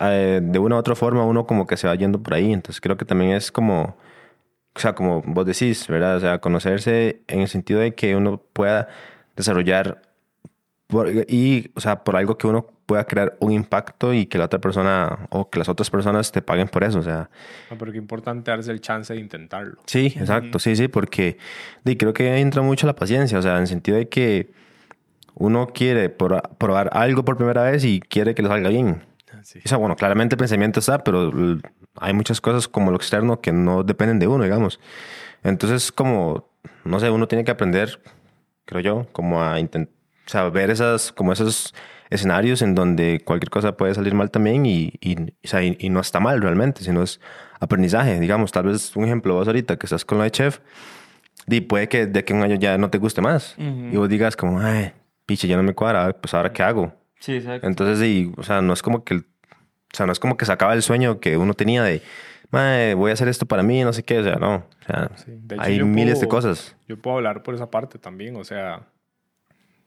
eh, 0.00 0.40
de 0.42 0.58
una 0.58 0.76
u 0.76 0.78
otra 0.78 0.94
forma 0.94 1.24
uno 1.24 1.46
como 1.46 1.66
que 1.66 1.78
se 1.78 1.86
va 1.86 1.94
yendo 1.94 2.22
por 2.22 2.34
ahí. 2.34 2.52
Entonces 2.52 2.80
creo 2.80 2.98
que 2.98 3.04
también 3.04 3.30
es 3.32 3.50
como, 3.50 3.96
o 4.74 4.78
sea, 4.78 4.94
como 4.94 5.22
vos 5.22 5.46
decís, 5.46 5.86
¿verdad? 5.88 6.16
O 6.16 6.20
sea, 6.20 6.40
conocerse 6.40 7.22
en 7.28 7.40
el 7.40 7.48
sentido 7.48 7.80
de 7.80 7.94
que 7.94 8.16
uno 8.16 8.42
pueda 8.52 8.88
desarrollar 9.36 10.02
y, 11.28 11.70
o 11.74 11.80
sea, 11.80 12.04
por 12.04 12.16
algo 12.16 12.36
que 12.36 12.46
uno 12.46 12.66
pueda 12.84 13.04
crear 13.04 13.36
un 13.40 13.52
impacto 13.52 14.12
y 14.12 14.26
que 14.26 14.36
la 14.36 14.44
otra 14.44 14.60
persona 14.60 15.26
o 15.30 15.48
que 15.48 15.58
las 15.58 15.68
otras 15.68 15.88
personas 15.88 16.32
te 16.32 16.42
paguen 16.42 16.68
por 16.68 16.84
eso, 16.84 16.98
o 16.98 17.02
sea. 17.02 17.30
No, 17.70 17.78
pero 17.78 17.92
qué 17.92 17.98
importante 17.98 18.50
darse 18.50 18.70
el 18.70 18.80
chance 18.80 19.14
de 19.14 19.20
intentarlo. 19.20 19.80
Sí, 19.86 20.12
exacto, 20.16 20.58
sí, 20.58 20.76
sí, 20.76 20.88
porque 20.88 21.38
y 21.84 21.96
creo 21.96 22.12
que 22.12 22.38
entra 22.38 22.60
mucho 22.62 22.86
la 22.86 22.94
paciencia, 22.94 23.38
o 23.38 23.42
sea, 23.42 23.54
en 23.54 23.62
el 23.62 23.66
sentido 23.68 23.96
de 23.96 24.08
que 24.08 24.52
uno 25.34 25.68
quiere 25.68 26.08
probar 26.08 26.90
algo 26.92 27.24
por 27.24 27.36
primera 27.36 27.62
vez 27.62 27.84
y 27.84 28.00
quiere 28.00 28.34
que 28.34 28.42
le 28.42 28.48
salga 28.48 28.68
bien. 28.68 29.02
Ah, 29.32 29.40
o 29.40 29.68
sea, 29.68 29.78
bueno, 29.78 29.96
claramente 29.96 30.34
el 30.34 30.38
pensamiento 30.38 30.80
está, 30.80 31.02
pero 31.02 31.32
hay 31.96 32.12
muchas 32.12 32.40
cosas 32.40 32.68
como 32.68 32.90
lo 32.90 32.96
externo 32.96 33.40
que 33.40 33.52
no 33.52 33.82
dependen 33.82 34.18
de 34.18 34.26
uno, 34.26 34.44
digamos. 34.44 34.80
Entonces, 35.42 35.90
como, 35.92 36.48
no 36.84 37.00
sé, 37.00 37.10
uno 37.10 37.28
tiene 37.28 37.44
que 37.44 37.50
aprender, 37.50 38.00
creo 38.64 38.80
yo, 38.80 39.06
como 39.12 39.42
a 39.42 39.58
intentar 39.58 39.92
o 40.26 40.30
sea, 40.30 40.48
ver 40.50 40.70
esas, 40.70 41.12
como 41.12 41.32
esos 41.32 41.74
escenarios 42.10 42.62
en 42.62 42.74
donde 42.74 43.20
cualquier 43.24 43.50
cosa 43.50 43.76
puede 43.76 43.94
salir 43.94 44.14
mal 44.14 44.30
también 44.30 44.66
y, 44.66 44.92
y, 45.00 45.16
y, 45.78 45.90
no 45.90 46.00
está 46.00 46.20
mal 46.20 46.40
realmente, 46.40 46.84
sino 46.84 47.02
es 47.02 47.20
aprendizaje. 47.58 48.20
Digamos, 48.20 48.52
tal 48.52 48.66
vez 48.66 48.94
un 48.96 49.04
ejemplo, 49.04 49.34
vos 49.34 49.46
ahorita 49.46 49.76
que 49.76 49.86
estás 49.86 50.04
con 50.04 50.18
la 50.18 50.30
chef, 50.30 50.60
y 51.48 51.62
puede 51.62 51.88
que 51.88 52.06
de 52.06 52.24
que 52.24 52.34
un 52.34 52.42
año 52.42 52.56
ya 52.56 52.78
no 52.78 52.90
te 52.90 52.98
guste 52.98 53.20
más. 53.20 53.56
Y 53.58 53.96
vos 53.96 54.08
digas 54.08 54.36
como, 54.36 54.60
ay, 54.60 54.92
piche, 55.26 55.48
ya 55.48 55.56
no 55.56 55.62
me 55.62 55.74
cuadra, 55.74 56.12
pues 56.12 56.34
ahora 56.34 56.52
qué 56.52 56.62
hago. 56.62 56.92
Sí, 57.18 57.36
exacto. 57.36 57.66
Entonces, 57.66 58.06
y, 58.06 58.32
o 58.36 58.42
sea, 58.42 58.62
no 58.62 58.72
es 58.72 58.82
como 58.82 59.04
que, 59.04 59.16
o 59.16 59.22
sea, 59.92 60.06
no 60.06 60.12
es 60.12 60.18
como 60.18 60.36
que 60.36 60.44
se 60.44 60.52
acaba 60.52 60.74
el 60.74 60.82
sueño 60.82 61.20
que 61.20 61.36
uno 61.36 61.54
tenía 61.54 61.82
de, 61.82 62.02
voy 62.96 63.10
a 63.10 63.14
hacer 63.14 63.28
esto 63.28 63.46
para 63.46 63.62
mí, 63.62 63.82
no 63.82 63.92
sé 63.92 64.02
qué, 64.02 64.18
o 64.18 64.24
sea, 64.24 64.36
no. 64.36 64.56
O 64.56 64.86
sea, 64.86 65.10
hay 65.58 65.82
miles 65.82 66.20
de 66.20 66.28
cosas. 66.28 66.76
Yo 66.88 66.98
puedo 66.98 67.16
hablar 67.16 67.42
por 67.42 67.54
esa 67.54 67.70
parte 67.70 67.98
también, 67.98 68.36
o 68.36 68.44
sea, 68.44 68.86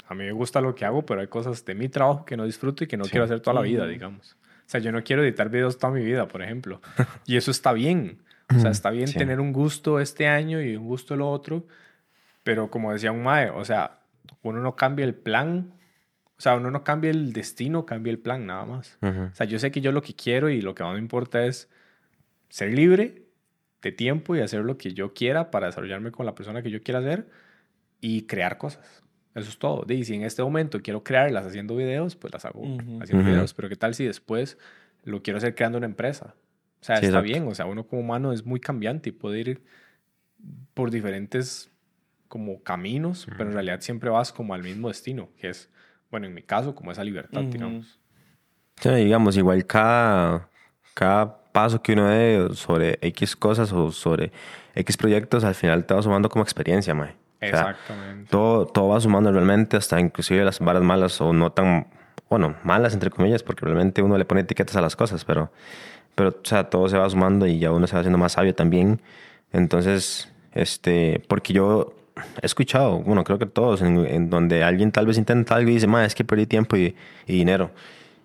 a 0.07 0.13
mí 0.13 0.23
me 0.23 0.31
gusta 0.31 0.61
lo 0.61 0.75
que 0.75 0.85
hago, 0.85 1.05
pero 1.05 1.21
hay 1.21 1.27
cosas 1.27 1.65
de 1.65 1.75
mi 1.75 1.89
trabajo 1.89 2.25
que 2.25 2.37
no 2.37 2.45
disfruto 2.45 2.83
y 2.83 2.87
que 2.87 2.97
no 2.97 3.05
quiero 3.05 3.25
hacer 3.25 3.39
toda 3.39 3.55
la 3.55 3.61
vida, 3.61 3.85
digamos. 3.87 4.37
O 4.65 4.69
sea, 4.69 4.79
yo 4.79 4.91
no 4.91 5.03
quiero 5.03 5.23
editar 5.23 5.49
videos 5.49 5.77
toda 5.77 5.93
mi 5.93 6.03
vida, 6.03 6.27
por 6.27 6.41
ejemplo. 6.41 6.81
Y 7.25 7.37
eso 7.37 7.51
está 7.51 7.71
bien. 7.73 8.23
O 8.55 8.59
sea, 8.59 8.71
está 8.71 8.91
bien 8.91 9.11
tener 9.11 9.39
un 9.39 9.51
gusto 9.51 9.99
este 9.99 10.27
año 10.27 10.61
y 10.61 10.75
un 10.75 10.85
gusto 10.85 11.15
lo 11.15 11.29
otro. 11.29 11.65
Pero 12.43 12.69
como 12.69 12.93
decía 12.93 13.11
un 13.11 13.23
mae, 13.23 13.49
o 13.49 13.65
sea, 13.65 13.99
uno 14.49 14.61
no 14.61 14.75
cambia 14.75 15.05
el 15.05 15.15
plan. 15.15 15.73
O 16.37 16.41
sea, 16.41 16.55
uno 16.55 16.69
no 16.69 16.83
cambia 16.83 17.11
el 17.11 17.31
destino, 17.33 17.85
cambia 17.85 18.11
el 18.11 18.19
plan 18.19 18.45
nada 18.45 18.65
más. 18.65 18.97
O 19.01 19.35
sea, 19.35 19.45
yo 19.45 19.57
sé 19.59 19.71
que 19.71 19.81
yo 19.81 19.91
lo 19.91 20.01
que 20.01 20.13
quiero 20.13 20.49
y 20.49 20.61
lo 20.61 20.75
que 20.75 20.83
más 20.83 20.93
me 20.93 20.99
importa 20.99 21.45
es 21.45 21.69
ser 22.49 22.73
libre 22.73 23.23
de 23.81 23.91
tiempo 23.91 24.35
y 24.35 24.41
hacer 24.41 24.61
lo 24.61 24.77
que 24.77 24.93
yo 24.93 25.13
quiera 25.13 25.51
para 25.51 25.67
desarrollarme 25.67 26.11
con 26.11 26.25
la 26.25 26.35
persona 26.35 26.61
que 26.61 26.71
yo 26.71 26.81
quiera 26.81 27.01
ser 27.01 27.29
y 28.01 28.23
crear 28.23 28.57
cosas. 28.57 29.03
Eso 29.33 29.49
es 29.49 29.57
todo. 29.59 29.85
Y 29.87 30.03
si 30.05 30.15
en 30.15 30.23
este 30.23 30.41
momento 30.43 30.81
quiero 30.81 31.03
crearlas 31.03 31.45
haciendo 31.45 31.75
videos, 31.75 32.15
pues 32.15 32.33
las 32.33 32.45
hago 32.45 32.63
haciendo 33.01 33.25
videos. 33.25 33.53
Pero 33.53 33.69
¿qué 33.69 33.75
tal 33.75 33.93
si 33.93 34.05
después 34.05 34.57
lo 35.03 35.21
quiero 35.21 35.37
hacer 35.37 35.55
creando 35.55 35.77
una 35.77 35.87
empresa? 35.87 36.35
O 36.81 36.83
sea, 36.85 36.97
está 36.97 37.21
bien. 37.21 37.47
O 37.47 37.55
sea, 37.55 37.65
uno 37.65 37.85
como 37.85 38.01
humano 38.01 38.33
es 38.33 38.45
muy 38.45 38.59
cambiante 38.59 39.09
y 39.09 39.11
puede 39.11 39.39
ir 39.39 39.61
por 40.73 40.91
diferentes 40.91 41.71
como 42.27 42.61
caminos, 42.63 43.27
pero 43.37 43.49
en 43.49 43.53
realidad 43.53 43.81
siempre 43.81 44.09
vas 44.09 44.31
como 44.31 44.53
al 44.53 44.63
mismo 44.63 44.87
destino, 44.87 45.29
que 45.39 45.49
es, 45.49 45.69
bueno, 46.11 46.27
en 46.27 46.33
mi 46.33 46.41
caso, 46.41 46.75
como 46.75 46.91
esa 46.91 47.03
libertad, 47.03 47.41
digamos. 47.41 47.99
Sí, 48.81 48.89
digamos, 48.89 49.37
igual 49.37 49.65
cada, 49.65 50.49
cada 50.93 51.37
paso 51.51 51.81
que 51.81 51.93
uno 51.93 52.09
dé 52.09 52.49
sobre 52.53 52.99
X 53.01 53.35
cosas 53.35 53.71
o 53.71 53.91
sobre 53.91 54.31
X 54.75 54.97
proyectos, 54.97 55.43
al 55.43 55.55
final 55.55 55.85
te 55.85 55.93
va 55.93 56.01
sumando 56.01 56.29
como 56.29 56.43
experiencia, 56.43 56.93
mae. 56.93 57.15
Exactamente. 57.41 58.29
todo, 58.31 58.65
todo 58.65 58.89
va 58.89 58.99
sumando 58.99 59.31
realmente, 59.31 59.77
hasta 59.77 59.99
inclusive 59.99 60.43
las 60.43 60.59
varas 60.59 60.81
malas 60.81 61.21
o 61.21 61.31
no 61.31 61.51
tan, 61.51 61.87
bueno, 62.29 62.55
malas 62.63 62.93
entre 62.93 63.09
comillas, 63.09 63.43
porque 63.43 63.65
realmente 63.65 64.01
uno 64.01 64.17
le 64.17 64.25
pone 64.25 64.41
etiquetas 64.41 64.75
a 64.75 64.81
las 64.81 64.95
cosas, 64.95 65.23
pero, 65.25 65.51
pero 66.15 66.29
o 66.29 66.45
sea, 66.45 66.69
todo 66.69 66.89
se 66.89 66.97
va 66.97 67.09
sumando 67.09 67.45
y 67.45 67.59
ya 67.59 67.71
uno 67.71 67.87
se 67.87 67.93
va 67.93 67.99
haciendo 67.99 68.17
más 68.17 68.33
sabio 68.33 68.55
también. 68.55 69.01
Entonces, 69.53 70.31
este, 70.53 71.21
porque 71.27 71.53
yo 71.53 71.93
he 72.41 72.45
escuchado, 72.45 72.99
bueno, 72.99 73.23
creo 73.23 73.37
que 73.37 73.45
todos, 73.45 73.81
en, 73.81 74.29
donde 74.29 74.63
alguien 74.63 74.91
tal 74.91 75.05
vez 75.05 75.17
intenta 75.17 75.55
algo 75.55 75.69
y 75.69 75.73
dice, 75.73 75.87
es 76.05 76.15
que 76.15 76.23
perdí 76.23 76.45
tiempo 76.45 76.77
y, 76.77 76.95
y 77.27 77.33
dinero. 77.33 77.71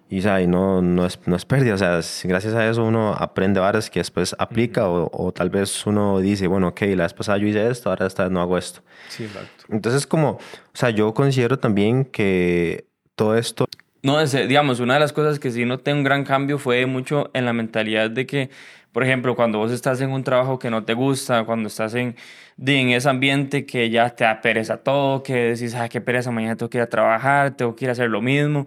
Y, 0.09 0.27
o 0.27 0.47
no, 0.49 0.83
no, 0.83 1.07
es, 1.07 1.21
no 1.27 1.37
es 1.37 1.45
pérdida, 1.45 1.75
o 1.75 1.79
sea, 1.79 2.01
gracias 2.25 2.53
a 2.55 2.69
eso 2.69 2.83
uno 2.83 3.15
aprende 3.15 3.61
varias 3.61 3.89
que 3.89 4.01
después 4.01 4.35
aplica 4.41 4.89
o, 4.89 5.09
o, 5.13 5.31
tal 5.31 5.51
vez 5.51 5.87
uno 5.87 6.19
dice, 6.19 6.49
bueno, 6.49 6.69
ok, 6.69 6.81
la 6.97 7.05
vez 7.05 7.15
pasada 7.15 7.39
yo 7.39 7.47
hice 7.47 7.71
esto, 7.71 7.91
ahora 7.91 8.07
esta 8.09 8.25
vez 8.25 8.33
no 8.33 8.41
hago 8.41 8.59
esto. 8.59 8.81
Sí, 9.09 9.25
exacto. 9.25 9.67
Entonces, 9.69 10.09
como, 10.09 10.31
o 10.31 10.41
sea, 10.73 10.91
yo 10.91 11.15
considero 11.15 11.61
también 11.61 12.05
que 12.05 12.87
todo 13.15 13.37
esto... 13.37 13.67
No, 14.03 14.21
es, 14.21 14.33
digamos, 14.33 14.81
una 14.81 14.95
de 14.95 15.01
las 15.01 15.13
cosas 15.13 15.39
que 15.39 15.53
sí 15.53 15.65
noté 15.65 15.93
un 15.93 16.03
gran 16.03 16.25
cambio 16.25 16.59
fue 16.59 16.87
mucho 16.87 17.31
en 17.33 17.45
la 17.45 17.53
mentalidad 17.53 18.11
de 18.11 18.27
que, 18.27 18.51
por 18.93 19.05
ejemplo, 19.05 19.37
cuando 19.37 19.59
vos 19.59 19.73
estás 19.73 20.01
en 20.01 20.11
un 20.11 20.25
trabajo 20.25 20.59
que 20.59 20.71
no 20.71 20.85
te 20.85 20.95
gusta, 20.95 21.45
cuando 21.45 21.69
estás 21.69 21.95
en, 21.95 22.17
en 22.65 22.91
ese 22.91 23.09
ambiente 23.09 23.67
que 23.67 23.91
ya 23.91 24.11
te 24.11 24.25
da 24.25 24.41
pereza 24.41 24.79
todo, 24.83 25.23
que 25.23 25.35
decís, 25.55 25.75
ah, 25.75 25.89
qué 25.89 26.01
pereza, 26.01 26.31
mañana 26.31 26.57
tengo 26.57 26.71
que 26.71 26.79
ir 26.79 26.83
a 26.83 26.89
trabajar, 26.89 27.57
tengo 27.57 27.75
que 27.77 27.85
ir 27.85 27.89
a 27.91 27.93
hacer 27.93 28.11
lo 28.11 28.21
mismo 28.23 28.67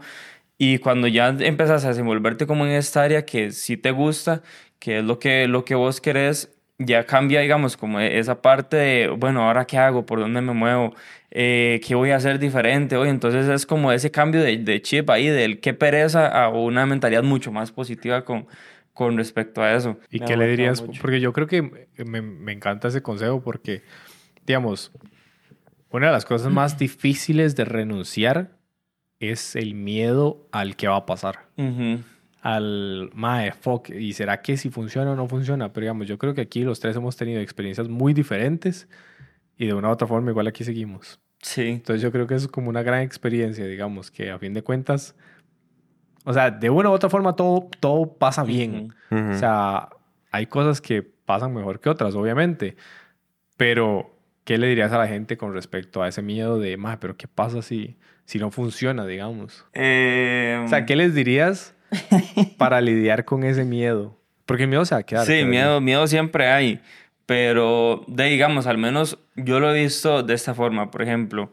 y 0.58 0.78
cuando 0.80 1.08
ya 1.08 1.30
empezás 1.30 1.84
a 1.86 1.90
desenvolverte 1.90 2.48
como 2.48 2.66
en 2.66 2.72
esta 2.72 3.04
área 3.04 3.26
que 3.26 3.52
sí 3.52 3.78
te 3.78 3.92
gusta, 3.92 4.42
que 4.80 5.00
es 5.00 5.04
lo 5.04 5.20
que, 5.20 5.48
lo 5.48 5.66
que 5.66 5.76
vos 5.76 6.00
querés, 6.02 6.52
ya 6.78 7.06
cambia, 7.06 7.42
digamos, 7.42 7.78
como 7.78 8.00
e, 8.00 8.20
esa 8.20 8.42
parte 8.42 8.78
de, 8.78 9.08
bueno, 9.10 9.44
ahora 9.44 9.66
qué 9.66 9.78
hago, 9.78 10.06
por 10.06 10.20
dónde 10.20 10.42
me 10.42 10.54
muevo, 10.54 10.94
eh, 11.32 11.82
qué 11.86 11.96
voy 11.96 12.12
a 12.12 12.18
hacer 12.18 12.40
diferente 12.40 12.96
hoy. 12.98 13.10
Entonces 13.10 13.48
es 13.48 13.66
como 13.66 13.92
ese 13.92 14.12
cambio 14.12 14.42
de, 14.42 14.58
de, 14.58 14.82
chip 14.82 15.10
ahí, 15.10 15.28
del 15.28 15.60
qué 15.60 15.74
pereza 15.74 16.28
a 16.28 16.50
una 16.50 16.86
mentalidad 16.86 17.24
mucho 17.24 17.52
más 17.52 17.72
positiva 17.72 18.24
con, 18.26 18.48
con 18.94 19.18
respecto 19.18 19.62
a 19.62 19.74
eso. 19.74 19.98
¿Y 20.10 20.20
qué 20.20 20.38
le 20.38 20.48
dirías? 20.48 20.82
Porque 20.82 21.20
yo 21.20 21.34
creo 21.34 21.48
que 21.48 21.90
me, 22.06 22.22
me 22.22 22.52
encanta 22.52 22.88
ese 22.88 23.02
consejo 23.02 23.42
porque, 23.42 23.84
digamos, 24.46 24.92
una 25.90 26.08
de 26.08 26.14
las 26.14 26.26
cosas 26.26 26.52
más 26.52 26.78
difíciles 26.80 27.56
de 27.56 27.66
renunciar 27.66 28.58
es 29.20 29.56
el 29.56 29.74
miedo 29.74 30.48
al 30.52 30.76
que 30.76 30.88
va 30.88 30.98
a 30.98 31.06
pasar. 31.06 31.48
Al, 32.42 33.10
mae, 33.14 33.54
fuck, 33.54 33.90
¿y 33.90 34.14
será 34.14 34.42
que 34.42 34.58
si 34.58 34.70
funciona 34.70 35.12
o 35.12 35.16
no 35.16 35.28
funciona? 35.28 35.72
Pero 35.72 35.86
digamos, 35.86 36.08
yo 36.08 36.18
creo 36.18 36.34
que 36.34 36.42
aquí 36.42 36.64
los 36.64 36.80
tres 36.80 36.96
hemos 36.96 37.16
tenido 37.16 37.40
experiencias 37.40 37.88
muy 37.88 38.14
diferentes 38.14 38.90
y 39.58 39.68
de 39.68 39.74
una 39.74 39.90
u 39.90 39.92
otra 39.92 40.08
forma 40.08 40.32
igual 40.32 40.48
aquí 40.48 40.64
seguimos. 40.64 41.22
Sí. 41.42 41.68
Entonces 41.68 42.02
yo 42.02 42.12
creo 42.12 42.28
que 42.28 42.36
es 42.36 42.48
como 42.48 42.70
una 42.70 42.84
gran 42.84 43.02
experiencia, 43.02 43.66
digamos, 43.66 44.12
que 44.12 44.32
a 44.32 44.40
fin 44.40 44.54
de 44.54 44.62
cuentas 44.62 45.16
O 46.24 46.34
sea, 46.34 46.52
de 46.52 46.70
una 46.70 46.90
u 46.90 46.94
otra 46.94 47.10
forma 47.10 47.36
todo, 47.36 47.70
todo 47.80 48.14
pasa 48.18 48.44
bien. 48.44 48.94
Ujú. 49.12 49.32
O 49.32 49.38
sea, 49.38 49.90
hay 50.32 50.46
cosas 50.48 50.80
que 50.82 51.02
pasan 51.04 51.54
mejor 51.54 51.80
que 51.80 51.90
otras, 51.90 52.16
obviamente. 52.16 52.76
Pero, 53.58 54.16
¿qué 54.44 54.58
le 54.58 54.68
dirías 54.68 54.92
a 54.92 54.98
la 54.98 55.08
gente 55.08 55.38
con 55.38 55.54
respecto 55.54 56.02
a 56.02 56.08
ese 56.08 56.22
miedo 56.22 56.60
de, 56.60 56.78
"Mae, 56.78 56.98
pero 56.98 57.16
qué 57.18 57.28
pasa 57.28 57.62
si, 57.62 57.98
si 58.26 58.40
no 58.40 58.52
funciona, 58.52 59.06
digamos? 59.06 59.66
Eh, 59.74 60.62
O 60.66 60.68
sea, 60.68 60.86
¿qué 60.86 60.96
les 60.96 61.14
dirías 61.14 61.76
para 62.58 62.82
lidiar 62.82 63.26
con 63.26 63.44
ese 63.44 63.64
miedo? 63.66 64.18
Porque 64.46 64.64
el 64.64 64.70
miedo 64.70 64.86
se 64.86 64.96
va 64.96 65.00
a 65.02 65.04
quedar. 65.04 65.26
Sí, 65.26 65.46
miedo, 65.46 65.80
miedo 65.82 66.06
siempre 66.08 66.48
hay, 66.48 66.82
pero 67.26 68.04
de, 68.08 68.26
digamos, 68.26 68.68
al 68.68 68.78
menos 68.78 69.20
yo 69.36 69.60
lo 69.60 69.74
he 69.74 69.82
visto 69.82 70.24
de 70.24 70.34
esta 70.34 70.54
forma, 70.54 70.92
por 70.92 71.02
ejemplo, 71.02 71.52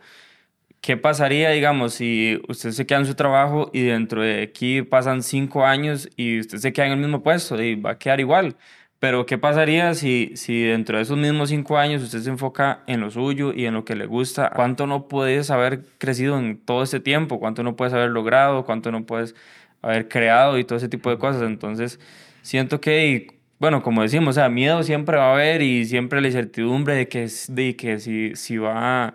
¿qué 0.81 0.97
pasaría, 0.97 1.51
digamos, 1.51 1.95
si 1.95 2.41
usted 2.49 2.71
se 2.71 2.87
queda 2.87 3.01
en 3.01 3.07
su 3.07 3.15
trabajo 3.15 3.71
y 3.73 3.83
dentro 3.83 4.23
de 4.23 4.43
aquí 4.43 4.83
pasan 4.83 5.23
cinco 5.23 5.65
años 5.67 6.09
y 6.17 6.41
usted 6.41 6.59
se 6.59 6.73
queda 6.73 6.87
en 6.87 6.93
el 6.93 6.99
mismo 6.99 7.23
puesto 7.23 7.61
y 7.63 7.75
va 7.75 7.93
a 7.93 7.99
quedar 7.99 8.21
igual? 8.21 8.57
Pero 9.01 9.25
¿qué 9.25 9.39
pasaría 9.39 9.95
si, 9.95 10.33
si 10.37 10.63
dentro 10.63 10.99
de 10.99 11.05
esos 11.05 11.17
mismos 11.17 11.49
cinco 11.49 11.79
años 11.79 12.03
usted 12.03 12.21
se 12.21 12.29
enfoca 12.29 12.83
en 12.87 13.01
lo 13.01 13.11
suyo 13.11 13.53
y 13.55 13.65
en 13.65 13.73
lo 13.75 13.85
que 13.85 13.97
le 13.97 14.05
gusta? 14.05 14.51
¿Cuánto 14.55 14.87
no 14.87 15.09
puedes 15.09 15.51
haber 15.51 15.85
crecido 15.97 16.39
en 16.39 16.59
todo 16.59 16.83
este 16.83 17.01
tiempo? 17.01 17.41
¿Cuánto 17.41 17.63
no 17.63 17.77
puedes 17.77 17.95
haber 17.95 18.11
logrado? 18.11 18.67
¿Cuánto 18.67 18.93
no 18.93 19.07
puedes 19.07 19.35
haber 19.81 20.09
creado 20.09 20.59
y 20.59 20.65
todo 20.65 20.77
ese 20.77 20.91
tipo 20.91 21.09
de 21.09 21.17
cosas? 21.19 21.43
Entonces, 21.43 21.99
siento 22.43 22.83
que, 22.83 23.41
bueno, 23.59 23.83
como 23.83 24.03
decimos, 24.03 24.31
o 24.31 24.41
sea, 24.41 24.51
miedo 24.51 24.83
siempre 24.83 25.17
va 25.17 25.31
a 25.31 25.33
haber 25.33 25.63
y 25.63 25.87
siempre 25.87 26.21
la 26.21 26.29
incertidumbre 26.29 26.95
de 26.95 27.09
que, 27.09 27.27
de 27.49 27.77
que 27.77 27.99
si, 28.01 28.37
si 28.37 28.59
va, 28.59 29.15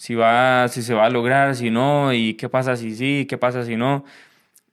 si 0.00 0.14
va, 0.14 0.66
si 0.68 0.80
se 0.80 0.94
va 0.94 1.04
a 1.04 1.10
lograr, 1.10 1.54
si 1.54 1.68
no, 1.70 2.14
y 2.14 2.32
qué 2.32 2.48
pasa 2.48 2.74
si 2.74 2.96
sí, 2.96 3.26
qué 3.28 3.36
pasa 3.36 3.66
si 3.66 3.76
no. 3.76 4.02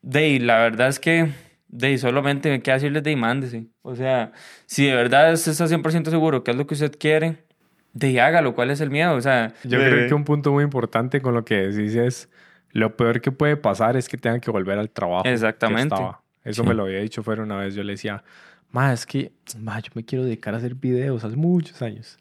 De 0.02 0.30
y 0.30 0.40
la 0.40 0.60
verdad 0.60 0.88
es 0.88 1.02
que, 1.02 1.28
de 1.68 1.92
y 1.92 1.98
solamente 1.98 2.50
me 2.50 2.62
queda 2.62 2.76
decirles 2.76 3.04
de 3.04 3.12
y 3.12 3.18
mándese. 3.18 3.66
O 3.82 3.94
sea, 3.94 4.32
si 4.68 4.86
de 4.86 4.96
verdad 4.96 5.34
usted 5.34 5.52
está 5.52 5.66
100% 5.68 6.10
seguro 6.12 6.46
que 6.46 6.52
es 6.52 6.58
lo 6.58 6.66
que 6.66 6.76
usted 6.76 6.96
quiere, 6.98 7.44
de 7.92 8.12
y 8.12 8.20
hágalo, 8.20 8.56
¿cuál 8.56 8.72
es 8.72 8.80
el 8.80 8.90
miedo? 8.90 9.16
O 9.16 9.20
sea, 9.22 9.54
Yo 9.66 9.78
creo 9.80 10.08
que 10.08 10.14
un 10.14 10.24
punto 10.24 10.54
muy 10.54 10.64
importante 10.64 11.20
con 11.22 11.34
lo 11.34 11.44
que 11.44 11.56
decís 11.68 11.96
es 11.96 12.30
lo 12.72 12.96
peor 12.96 13.20
que 13.20 13.34
puede 13.34 13.58
pasar 13.58 13.98
es 13.98 14.08
que 14.08 14.16
tengan 14.18 14.40
que 14.40 14.50
volver 14.50 14.80
al 14.80 14.90
trabajo. 14.90 15.24
que 15.24 15.34
Exactamente. 15.34 15.94
estaba. 15.94 16.22
Eso 16.46 16.64
Sí. 16.64 16.70
me 16.70 16.74
lo 16.74 16.84
había 16.84 17.00
dicho 17.00 17.22
fuera 17.22 17.44
una 17.44 17.58
vez. 17.58 17.76
Yo 17.76 17.84
le 17.84 17.92
decía, 17.94 18.24
ma, 18.72 18.94
es 18.94 19.06
que 19.06 19.34
ma, 19.60 19.78
yo 19.82 19.92
me 19.94 20.06
quiero 20.06 20.24
dedicar 20.24 20.54
a 20.54 20.58
hacer 20.58 20.74
videos 20.76 21.26
hace 21.26 21.36
muchos 21.36 21.82
años. 21.82 22.18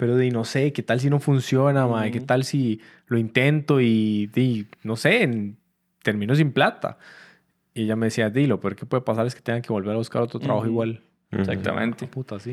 Pero 0.00 0.16
de 0.16 0.30
no 0.30 0.44
sé, 0.46 0.72
¿qué 0.72 0.82
tal 0.82 0.98
si 0.98 1.10
no 1.10 1.20
funciona, 1.20 1.86
ma? 1.86 2.10
¿Qué 2.10 2.20
tal 2.20 2.42
si 2.44 2.80
lo 3.06 3.18
intento 3.18 3.82
y, 3.82 4.28
di, 4.28 4.66
no 4.82 4.96
sé, 4.96 5.22
en- 5.24 5.58
termino 6.02 6.34
sin 6.34 6.52
plata? 6.52 6.96
Y 7.74 7.82
ella 7.82 7.96
me 7.96 8.06
decía, 8.06 8.30
di, 8.30 8.46
lo 8.46 8.58
peor 8.60 8.76
que 8.76 8.86
puede 8.86 9.02
pasar 9.02 9.26
es 9.26 9.34
que 9.34 9.42
tengan 9.42 9.60
que 9.60 9.70
volver 9.74 9.92
a 9.92 9.98
buscar 9.98 10.22
otro 10.22 10.40
trabajo 10.40 10.66
igual. 10.66 11.02
Exactamente. 11.30 12.06
Puta, 12.06 12.40
sí. 12.40 12.52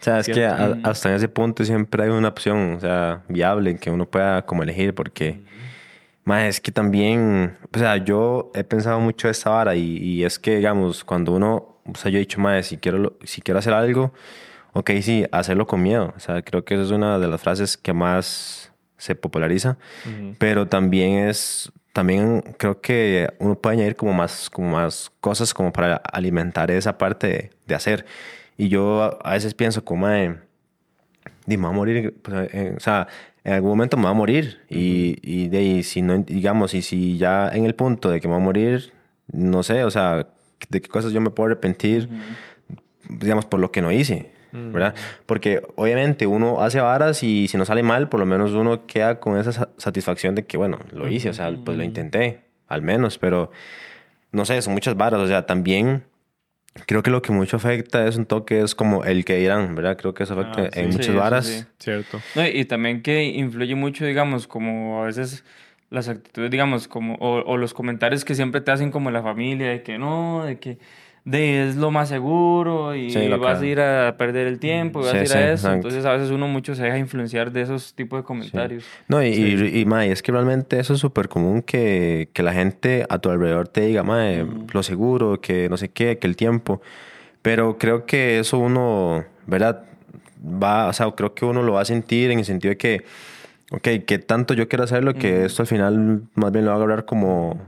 O 0.00 0.04
sea, 0.04 0.20
es 0.20 0.28
que 0.28 0.44
a- 0.46 0.78
hasta 0.84 1.08
en 1.10 1.16
ese 1.16 1.28
punto 1.28 1.64
siempre 1.64 2.04
hay 2.04 2.10
una 2.10 2.28
opción, 2.28 2.74
o 2.76 2.80
sea, 2.80 3.24
viable 3.28 3.70
en 3.72 3.78
que 3.78 3.90
uno 3.90 4.06
pueda 4.08 4.46
como 4.46 4.62
elegir, 4.62 4.94
porque, 4.94 5.40
más 6.22 6.44
es 6.44 6.60
que 6.60 6.70
también, 6.70 7.56
o 7.74 7.78
sea, 7.78 7.96
yo 7.96 8.52
he 8.54 8.62
pensado 8.62 9.00
mucho 9.00 9.28
esta 9.28 9.50
vara 9.50 9.74
y, 9.74 9.96
y 9.98 10.24
es 10.24 10.38
que, 10.38 10.56
digamos, 10.58 11.02
cuando 11.02 11.32
uno, 11.32 11.80
o 11.84 11.94
sea, 11.96 12.10
yo 12.12 12.18
he 12.18 12.20
dicho, 12.20 12.40
más 12.40 12.66
si 12.66 12.76
quiero, 12.78 13.18
si 13.24 13.42
quiero 13.42 13.58
hacer 13.58 13.74
algo, 13.74 14.14
ok, 14.74 14.90
sí, 15.00 15.24
hacerlo 15.32 15.66
con 15.66 15.82
miedo, 15.82 16.12
o 16.14 16.20
sea, 16.20 16.42
creo 16.42 16.64
que 16.64 16.74
esa 16.74 16.82
es 16.82 16.90
una 16.90 17.18
de 17.18 17.28
las 17.28 17.40
frases 17.40 17.76
que 17.76 17.92
más 17.92 18.72
se 18.98 19.14
populariza, 19.14 19.78
pero 20.38 20.66
también 20.66 21.28
es, 21.28 21.72
también 21.92 22.42
creo 22.58 22.80
que 22.80 23.28
uno 23.38 23.54
puede 23.54 23.76
añadir 23.76 23.96
como 23.96 24.12
más, 24.12 24.50
como 24.50 24.72
más 24.72 25.10
cosas 25.20 25.54
como 25.54 25.72
para 25.72 25.96
alimentar 25.96 26.70
esa 26.70 26.98
parte 26.98 27.26
de, 27.26 27.50
de 27.66 27.74
hacer. 27.74 28.04
Y 28.56 28.68
yo 28.68 29.18
a, 29.24 29.32
veces 29.32 29.54
pienso 29.54 29.84
como, 29.84 30.08
de, 30.08 30.36
me 31.46 31.56
voy 31.56 31.66
a 31.66 31.70
morir, 31.70 32.14
pues, 32.22 32.48
eh, 32.52 32.74
o 32.76 32.80
sea, 32.80 33.08
en 33.42 33.54
algún 33.54 33.70
momento 33.70 33.96
me 33.96 34.04
va 34.04 34.10
a 34.10 34.14
morir. 34.14 34.60
Y, 34.68 35.18
y 35.22 35.48
de 35.48 35.58
ahí, 35.58 35.82
si 35.82 36.02
no, 36.02 36.18
digamos, 36.18 36.74
y 36.74 36.82
si 36.82 37.18
ya 37.18 37.48
en 37.48 37.64
el 37.64 37.74
punto 37.74 38.10
de 38.10 38.20
que 38.20 38.28
me 38.28 38.32
va 38.32 38.40
a 38.40 38.44
morir, 38.44 38.92
no 39.30 39.62
sé, 39.62 39.84
o 39.84 39.90
sea, 39.90 40.26
de 40.68 40.80
qué 40.80 40.88
cosas 40.88 41.12
yo 41.12 41.20
me 41.20 41.30
puedo 41.30 41.48
arrepentir, 41.48 42.08
digamos, 43.08 43.44
por 43.44 43.60
lo 43.60 43.70
que 43.70 43.82
no 43.82 43.92
hice. 43.92 44.32
¿Verdad? 44.54 44.94
Porque 45.26 45.60
obviamente 45.74 46.26
uno 46.26 46.62
hace 46.62 46.80
varas 46.80 47.22
y 47.22 47.48
si 47.48 47.56
no 47.58 47.64
sale 47.64 47.82
mal, 47.82 48.08
por 48.08 48.20
lo 48.20 48.26
menos 48.26 48.52
uno 48.52 48.86
queda 48.86 49.18
con 49.20 49.36
esa 49.38 49.52
sa- 49.52 49.68
satisfacción 49.76 50.34
de 50.36 50.44
que, 50.44 50.56
bueno, 50.56 50.78
lo 50.92 51.08
hice, 51.08 51.28
o 51.30 51.32
sea, 51.32 51.52
pues 51.64 51.76
lo 51.76 51.82
intenté, 51.84 52.40
al 52.68 52.82
menos, 52.82 53.18
pero 53.18 53.50
no 54.32 54.44
sé, 54.44 54.60
son 54.62 54.72
muchas 54.74 54.96
varas, 54.96 55.20
o 55.20 55.26
sea, 55.26 55.44
también 55.46 56.04
creo 56.86 57.02
que 57.02 57.10
lo 57.10 57.22
que 57.22 57.32
mucho 57.32 57.56
afecta 57.56 58.06
es 58.06 58.16
un 58.16 58.26
toque, 58.26 58.60
es 58.60 58.74
como 58.74 59.04
el 59.04 59.24
que 59.24 59.36
dirán, 59.36 59.74
¿verdad? 59.74 59.96
Creo 59.96 60.14
que 60.14 60.22
eso 60.24 60.34
afecta 60.34 60.62
Ah, 60.62 60.70
sí. 60.72 60.80
en 60.80 60.92
Sí, 60.92 60.98
muchas 60.98 61.14
varas. 61.16 61.46
sí. 61.46 61.64
Cierto. 61.78 62.22
No, 62.34 62.46
y 62.46 62.64
también 62.64 63.02
que 63.02 63.22
influye 63.24 63.74
mucho, 63.74 64.04
digamos, 64.04 64.46
como 64.46 65.02
a 65.02 65.06
veces 65.06 65.44
las 65.90 66.08
actitudes, 66.08 66.50
digamos, 66.50 66.88
como, 66.88 67.14
o, 67.16 67.42
o 67.44 67.56
los 67.56 67.74
comentarios 67.74 68.24
que 68.24 68.34
siempre 68.34 68.60
te 68.60 68.72
hacen 68.72 68.90
como 68.90 69.10
la 69.12 69.22
familia, 69.22 69.68
de 69.68 69.82
que 69.82 69.98
no, 69.98 70.44
de 70.44 70.58
que 70.58 70.78
de, 71.24 71.68
es 71.68 71.76
lo 71.76 71.90
más 71.90 72.08
seguro 72.10 72.94
y 72.94 73.10
Sí, 73.10 73.28
vas 73.28 73.58
que- 73.58 73.64
a 73.64 73.68
ir 73.68 73.80
a 73.80 74.16
perder 74.18 74.46
el 74.46 74.58
tiempo 74.58 75.00
y 75.00 75.04
vas 75.04 75.12
Sí, 75.12 75.16
a 75.18 75.22
ir 75.22 75.28
sí, 75.28 75.38
a 75.38 75.52
eso. 75.52 75.72
Entonces 75.72 76.04
a 76.04 76.12
veces 76.12 76.30
uno 76.30 76.48
mucho 76.48 76.74
se 76.74 76.82
deja 76.84 76.98
influenciar 76.98 77.50
de 77.50 77.62
esos 77.62 77.94
tipos 77.94 78.18
de 78.20 78.24
comentarios. 78.24 78.84
No, 79.08 79.22
y, 79.22 79.28
y, 79.28 79.80
y, 79.80 79.84
mae, 79.86 80.12
es 80.12 80.22
que 80.22 80.32
realmente 80.32 80.78
eso 80.78 80.92
es 80.94 81.00
súper 81.00 81.28
común 81.28 81.62
que, 81.62 82.28
que 82.32 82.42
la 82.42 82.52
gente 82.52 83.06
a 83.08 83.18
tu 83.18 83.30
alrededor 83.30 83.68
te 83.68 83.82
diga, 83.82 84.02
mae, 84.02 84.44
lo 84.72 84.82
seguro, 84.82 85.40
que 85.40 85.68
no 85.68 85.76
sé 85.76 85.88
qué, 85.88 86.18
que 86.18 86.26
el 86.26 86.36
tiempo. 86.36 86.82
Pero 87.42 87.78
creo 87.78 88.06
que 88.06 88.38
eso 88.38 88.58
uno, 88.58 89.24
¿verdad? 89.46 89.84
Va, 90.62 90.88
o 90.88 90.92
sea, 90.92 91.10
creo 91.12 91.34
que 91.34 91.44
uno 91.46 91.62
lo 91.62 91.72
va 91.74 91.80
a 91.82 91.84
sentir 91.86 92.30
en 92.30 92.38
el 92.38 92.44
sentido 92.44 92.70
de 92.70 92.76
que, 92.76 93.04
ok, 93.70 94.04
que 94.06 94.18
tanto 94.18 94.52
yo 94.54 94.68
quiero 94.68 94.84
hacerlo, 94.84 95.14
que 95.14 95.44
esto 95.46 95.62
al 95.62 95.66
final 95.66 96.22
más 96.34 96.52
bien 96.52 96.64
lo 96.66 96.70
va 96.72 96.76
a 96.76 96.78
agarrar 96.82 97.04
como 97.06 97.58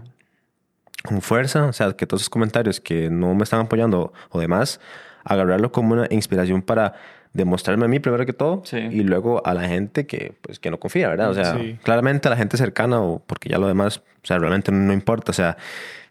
con 1.06 1.22
fuerza, 1.22 1.64
o 1.66 1.72
sea, 1.72 1.92
que 1.92 2.06
todos 2.06 2.22
esos 2.22 2.30
comentarios 2.30 2.80
que 2.80 3.08
no 3.10 3.34
me 3.34 3.44
están 3.44 3.60
apoyando 3.60 4.12
o 4.30 4.40
demás, 4.40 4.80
agarrarlo 5.24 5.72
como 5.72 5.94
una 5.94 6.06
inspiración 6.10 6.62
para 6.62 6.94
demostrarme 7.32 7.84
a 7.84 7.88
mí 7.88 7.98
primero 7.98 8.24
que 8.24 8.32
todo 8.32 8.62
Sí. 8.64 8.78
y 8.78 9.02
luego 9.02 9.44
a 9.46 9.52
la 9.54 9.68
gente 9.68 10.06
que 10.06 10.32
pues 10.40 10.58
que 10.58 10.70
no 10.70 10.78
confía, 10.78 11.08
¿verdad? 11.08 11.30
O 11.30 11.34
sea, 11.34 11.54
Sí. 11.56 11.78
claramente 11.82 12.28
a 12.28 12.30
la 12.30 12.36
gente 12.36 12.56
cercana 12.56 13.00
o 13.00 13.18
porque 13.26 13.48
ya 13.48 13.58
lo 13.58 13.66
demás, 13.68 13.98
o 13.98 14.26
sea, 14.26 14.38
realmente 14.38 14.72
no 14.72 14.92
importa, 14.92 15.32
o 15.32 15.34
sea, 15.34 15.56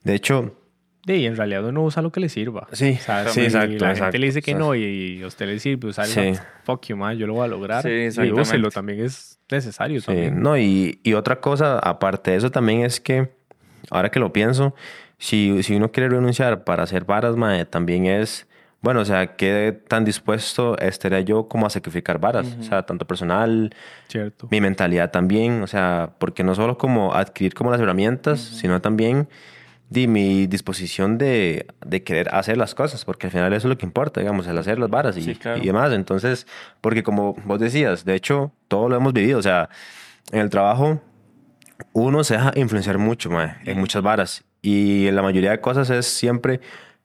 de 0.04 0.14
hecho, 0.16 0.56
Sí, 1.08 1.14
y 1.14 1.26
en 1.28 1.36
realidad 1.38 1.64
uno 1.64 1.84
usa 1.84 2.02
lo 2.02 2.12
que 2.12 2.20
le 2.20 2.30
sirva. 2.30 2.68
Sí, 2.72 2.98
O 3.00 3.04
sea, 3.04 3.26
sí, 3.28 3.42
si 3.42 3.46
exacto, 3.46 3.68
la 3.86 3.92
exacto. 3.92 4.04
gente 4.06 4.18
le 4.18 4.26
dice 4.26 4.42
que 4.42 4.56
O 4.56 4.58
sea, 4.58 4.66
no 4.66 4.74
y, 4.74 4.84
y 5.20 5.22
a 5.24 5.28
usted 5.28 5.46
le 5.46 5.60
sirve 5.60 5.88
usar 5.90 6.08
Sí. 6.08 6.34
fuck 6.64 6.84
you, 6.88 6.98
man, 6.98 7.16
yo 7.16 7.28
lo 7.28 7.34
voy 7.36 7.44
a 7.46 7.48
lograr. 7.48 7.84
Sí, 7.84 7.90
y 8.24 8.32
úselo, 8.32 8.72
también 8.72 9.02
es 9.06 9.40
necesario 9.52 10.00
Sí, 10.00 10.08
también. 10.08 10.42
no, 10.42 10.58
y, 10.58 11.00
y 11.04 11.14
otra 11.14 11.40
cosa, 11.42 11.78
aparte 11.78 12.32
de 12.32 12.38
eso 12.38 12.50
también 12.50 12.82
es 12.82 13.00
que, 13.00 13.30
ahora 13.92 14.10
que 14.10 14.20
lo 14.20 14.32
pienso, 14.34 14.76
si, 15.18 15.64
si 15.64 15.76
uno 15.76 15.92
quiere 15.92 16.10
renunciar 16.10 16.64
para 16.64 16.84
hacer 16.84 17.06
varas, 17.06 17.36
mae, 17.36 17.66
también 17.66 18.06
es, 18.06 18.48
bueno, 18.82 19.00
o 19.02 19.06
sea, 19.06 19.36
qué 19.36 19.78
tan 19.88 20.06
dispuesto 20.06 20.78
estaría 20.78 21.22
yo 21.22 21.48
como 21.48 21.66
a 21.66 21.70
sacrificar 21.70 22.20
varas, 22.20 22.48
o 22.60 22.64
sea, 22.64 22.84
tanto 22.84 23.06
personal, 23.08 23.74
Cierto. 24.08 24.48
mi 24.52 24.62
mentalidad 24.62 25.12
también, 25.12 25.64
o 25.64 25.68
sea, 25.68 26.12
porque 26.20 26.44
no 26.44 26.54
solo 26.56 26.78
como 26.78 27.14
adquirir 27.14 27.54
como 27.54 27.72
las 27.72 27.80
herramientas, 27.82 28.40
sino 28.40 28.82
también 28.82 29.28
di, 29.90 30.08
mi 30.08 30.48
disposición 30.48 31.18
de, 31.18 31.68
de 31.86 32.04
querer 32.04 32.28
hacer 32.36 32.58
las 32.58 32.76
cosas, 32.76 33.06
porque 33.06 33.28
al 33.28 33.32
final 33.32 33.54
eso 33.54 33.68
es 33.68 33.70
lo 33.70 33.78
que 33.78 33.86
importa, 33.86 34.20
digamos, 34.20 34.46
el 34.48 34.58
hacer 34.58 34.78
las 34.80 34.90
varas 34.90 35.16
y, 35.18 35.22
Sí, 35.22 35.36
claro. 35.36 35.62
y 35.62 35.66
demás. 35.68 35.92
Entonces, 35.94 36.46
porque 36.82 37.04
como 37.04 37.36
vos 37.46 37.60
decías, 37.60 38.04
de 38.04 38.16
hecho, 38.16 38.52
todo 38.68 38.90
lo 38.90 38.96
hemos 38.98 39.14
vivido, 39.14 39.40
o 39.40 39.44
sea, 39.44 39.70
en 40.32 40.40
el 40.42 40.50
trabajo 40.50 41.02
uno 41.94 42.24
se 42.24 42.36
deja 42.36 42.52
influenciar 42.56 42.98
mucho, 42.98 43.30
mae, 43.30 43.56
en 43.66 43.80
muchas 43.80 44.02
varas. 44.02 44.44
Y 44.62 45.10
la 45.12 45.22
mayoría 45.22 45.52
de 45.52 45.62
cosas 45.62 45.90
es 45.90 46.06
siempre, 46.06 46.60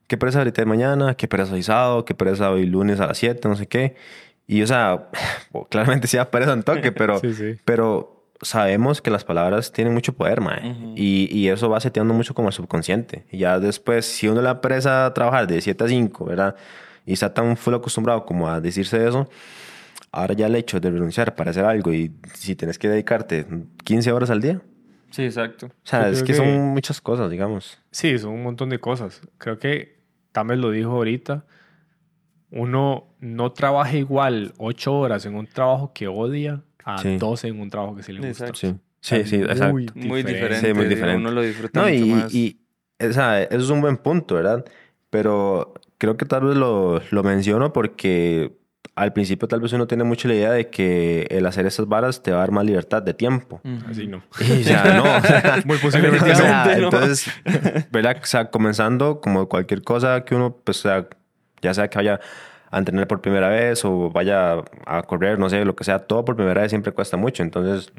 qué 0.07 0.17
pereza 0.17 0.39
ahorita 0.39 0.63
de 0.63 0.67
mañana, 0.67 1.15
qué 1.15 1.29
pereza 1.29 1.55
hoy 1.55 1.63
sábado, 1.63 2.05
qué 2.05 2.15
pereza 2.15 2.51
hoy 2.51 2.67
lunes 2.67 3.01
a 3.01 3.07
las 3.07 3.19
7, 3.19 3.49
no 3.49 3.57
sé 3.57 3.67
qué. 3.67 3.97
Y, 4.47 4.63
o 4.63 4.67
sea, 4.67 5.09
claramente 5.71 6.07
sí 6.09 6.17
da 6.17 6.31
pereza 6.31 6.53
en 6.53 6.63
toque, 6.63 6.93
pero, 6.93 7.19
Sí, 7.21 7.35
sí. 7.35 7.57
pero 7.65 8.17
sabemos 8.43 9.03
que 9.03 9.11
las 9.11 9.25
palabras 9.25 9.71
tienen 9.73 9.93
mucho 9.93 10.15
poder, 10.15 10.41
mae. 10.41 10.75
Y, 10.97 11.29
y 11.31 11.49
eso 11.49 11.69
va 11.69 11.79
seteando 11.81 12.15
mucho 12.15 12.35
como 12.35 12.49
el 12.49 12.55
subconsciente. 12.55 13.25
Y 13.31 13.39
ya 13.39 13.59
después, 13.59 14.07
si 14.07 14.29
uno 14.29 14.41
le 14.41 14.47
da 14.47 14.61
pereza 14.61 15.07
a 15.07 15.15
trabajar 15.15 15.47
de 15.47 15.61
7 15.61 15.85
a 15.85 15.89
5, 15.89 16.25
¿verdad? 16.25 16.57
Y 17.05 17.13
está 17.13 17.35
tan 17.35 17.57
full 17.57 17.75
acostumbrado 17.75 18.25
como 18.25 18.49
a 18.49 18.61
decirse 18.61 19.07
eso, 19.07 19.29
ahora 20.13 20.35
ya 20.35 20.47
el 20.47 20.57
hecho 20.57 20.81
de 20.81 20.91
renunciar 20.91 21.35
para 21.35 21.51
hacer 21.51 21.65
algo 21.65 21.93
y 21.93 22.13
si 22.35 22.57
tienes 22.57 22.79
que 22.79 22.89
dedicarte 22.89 23.47
15 23.85 24.13
horas 24.13 24.31
al 24.31 24.41
día, 24.41 24.61
Sí, 25.11 25.25
exacto. 25.25 25.67
o 25.67 25.71
sea, 25.83 26.05
Yo 26.07 26.13
es 26.13 26.21
que, 26.23 26.29
que- 26.29 26.35
son 26.35 26.49
muchas 26.69 27.01
cosas, 27.01 27.31
digamos. 27.31 27.79
Sí, 27.91 28.17
son 28.19 28.33
un 28.33 28.43
montón 28.45 28.69
de 28.71 28.79
cosas. 28.79 29.21
Creo 29.39 29.59
que 29.59 29.99
Tames 30.33 30.59
lo 30.59 30.71
dijo 30.71 30.91
ahorita. 30.91 31.45
Uno 32.53 33.15
no 33.21 33.53
trabaja 33.53 33.97
igual 33.97 34.55
ocho 34.59 34.95
horas 34.99 35.25
en 35.27 35.35
un 35.37 35.47
trabajo 35.47 35.93
que 35.93 36.09
odia 36.09 36.63
a 36.85 36.99
Sí. 36.99 37.17
12 37.17 37.49
en 37.49 37.61
un 37.61 37.71
trabajo 37.71 37.95
que 37.97 38.03
sí 38.03 38.13
le 38.13 38.19
gusta. 38.27 38.47
Exacto. 38.49 38.59
Sí, 38.61 38.77
sí, 39.01 39.25
sí, 39.25 39.37
exacto. 39.37 39.73
muy 39.73 39.87
Muy 39.95 40.23
diferente. 40.23 40.33
diferente. 40.33 40.69
Sí, 40.69 40.75
muy 40.75 40.87
diferente. 40.87 41.17
Uno 41.21 41.31
lo 41.31 41.43
disfruta 41.43 41.81
No, 41.81 41.89
mucho 41.89 42.05
y, 42.05 42.11
más. 42.11 42.35
y, 42.35 42.61
esa, 42.99 43.43
eso 43.43 43.57
es 43.65 43.71
un 43.71 43.81
buen 43.81 43.97
punto, 43.99 44.35
¿verdad? 44.35 44.65
Pero 45.11 45.75
creo 45.99 46.17
que 46.17 46.25
tal 46.27 46.45
vez 46.45 46.57
lo, 46.57 47.01
lo 47.11 47.23
menciono 47.23 47.73
porque 47.73 48.57
al 48.95 49.13
principio 49.13 49.49
tal 49.49 49.61
vez 49.61 49.73
uno 49.73 49.87
tiene 49.87 50.05
mucho 50.05 50.29
la 50.29 50.35
idea 50.35 50.53
de 50.53 50.69
que 50.69 51.27
el 51.31 51.47
hacer 51.47 51.65
esas 51.67 51.87
varas 51.87 52.23
te 52.23 52.33
va 52.33 52.39
a 52.39 52.41
dar 52.41 52.51
más 52.51 52.65
libertad 52.65 53.03
de 53.03 53.15
tiempo. 53.15 53.61
Así 53.89 54.07
no. 54.07 54.23
Y 54.41 54.63
ya 54.63 54.95
no. 54.95 55.05
Muy 55.65 55.79
posiblemente 55.79 56.33
O 56.33 56.35
sea, 56.35 56.65
no. 56.65 56.85
Entonces, 56.85 57.31
¿verdad? 57.91 58.19
O 58.23 58.27
sea, 58.27 58.51
comenzando 58.51 59.21
como 59.21 59.49
cualquier 59.49 59.83
cosa 59.83 60.25
que 60.25 60.35
uno, 60.35 60.57
pues, 60.65 60.81
o 60.81 60.83
sea, 60.83 61.09
ya 61.63 61.73
sea 61.73 61.89
que 61.89 61.99
vaya 61.99 62.21
a 62.71 62.79
entrenar 62.79 63.09
por 63.09 63.21
primera 63.21 63.49
vez 63.49 63.85
o 63.85 64.11
vaya 64.11 64.63
a 64.87 65.03
correr, 65.03 65.39
no 65.39 65.49
sé, 65.49 65.65
lo 65.65 65.75
que 65.75 65.85
sea, 65.85 66.01
todo 66.01 66.25
por 66.25 66.37
primera 66.37 66.61
vez 66.61 66.71
siempre 66.71 66.93
cuesta 66.93 67.17
mucho. 67.17 67.43
Entonces, 67.43 67.93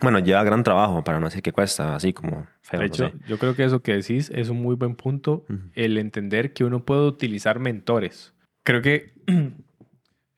bueno, 0.00 0.18
lleva 0.18 0.44
gran 0.44 0.62
trabajo 0.62 1.02
para 1.04 1.18
no 1.18 1.26
decir 1.26 1.42
que 1.42 1.52
cuesta, 1.52 1.96
así 1.96 2.12
como 2.12 2.46
feo. 2.62 2.80
De 2.80 2.86
no 2.86 2.94
hecho, 2.94 3.08
sé. 3.08 3.14
yo 3.26 3.38
creo 3.38 3.54
que 3.54 3.64
eso 3.64 3.80
que 3.80 3.94
decís 3.94 4.30
es 4.34 4.48
un 4.48 4.62
muy 4.62 4.76
buen 4.76 4.94
punto, 4.94 5.44
el 5.74 5.98
entender 5.98 6.52
que 6.52 6.64
uno 6.64 6.84
puede 6.84 7.06
utilizar 7.06 7.58
mentores. 7.58 8.34
Creo 8.64 8.82
que 8.82 9.12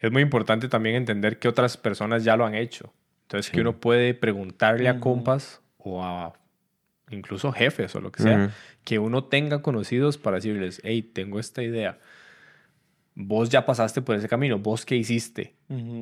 es 0.01 0.11
muy 0.11 0.23
importante 0.23 0.69
también 0.69 0.97
entender 0.97 1.39
que 1.39 1.49
otras 1.49 1.77
personas 1.77 2.25
ya 2.25 2.37
lo 2.37 2.45
han 2.47 2.55
hecho. 2.55 2.93
Entonces, 3.23 3.51
que 3.51 3.59
Sí. 3.59 3.61
uno 3.61 3.79
puede 3.79 4.15
preguntarle 4.15 4.89
a 4.89 4.99
compas 4.99 5.61
o 5.79 6.03
a 6.03 6.33
incluso 7.11 7.53
jefes 7.53 7.95
o 7.95 8.01
lo 8.01 8.11
que 8.13 8.23
sea, 8.23 8.51
que 8.85 8.99
uno 8.99 9.25
tenga 9.25 9.63
conocidos 9.63 10.17
para 10.19 10.37
decirles, 10.37 10.81
hey, 10.85 11.03
tengo 11.03 11.39
esta 11.39 11.63
idea. 11.63 11.99
Vos 13.17 13.51
ya 13.51 13.67
pasaste 13.67 14.01
por 14.01 14.15
ese 14.17 14.29
camino, 14.29 14.59
vos 14.59 14.87
qué 14.87 14.97
hiciste. 14.97 15.55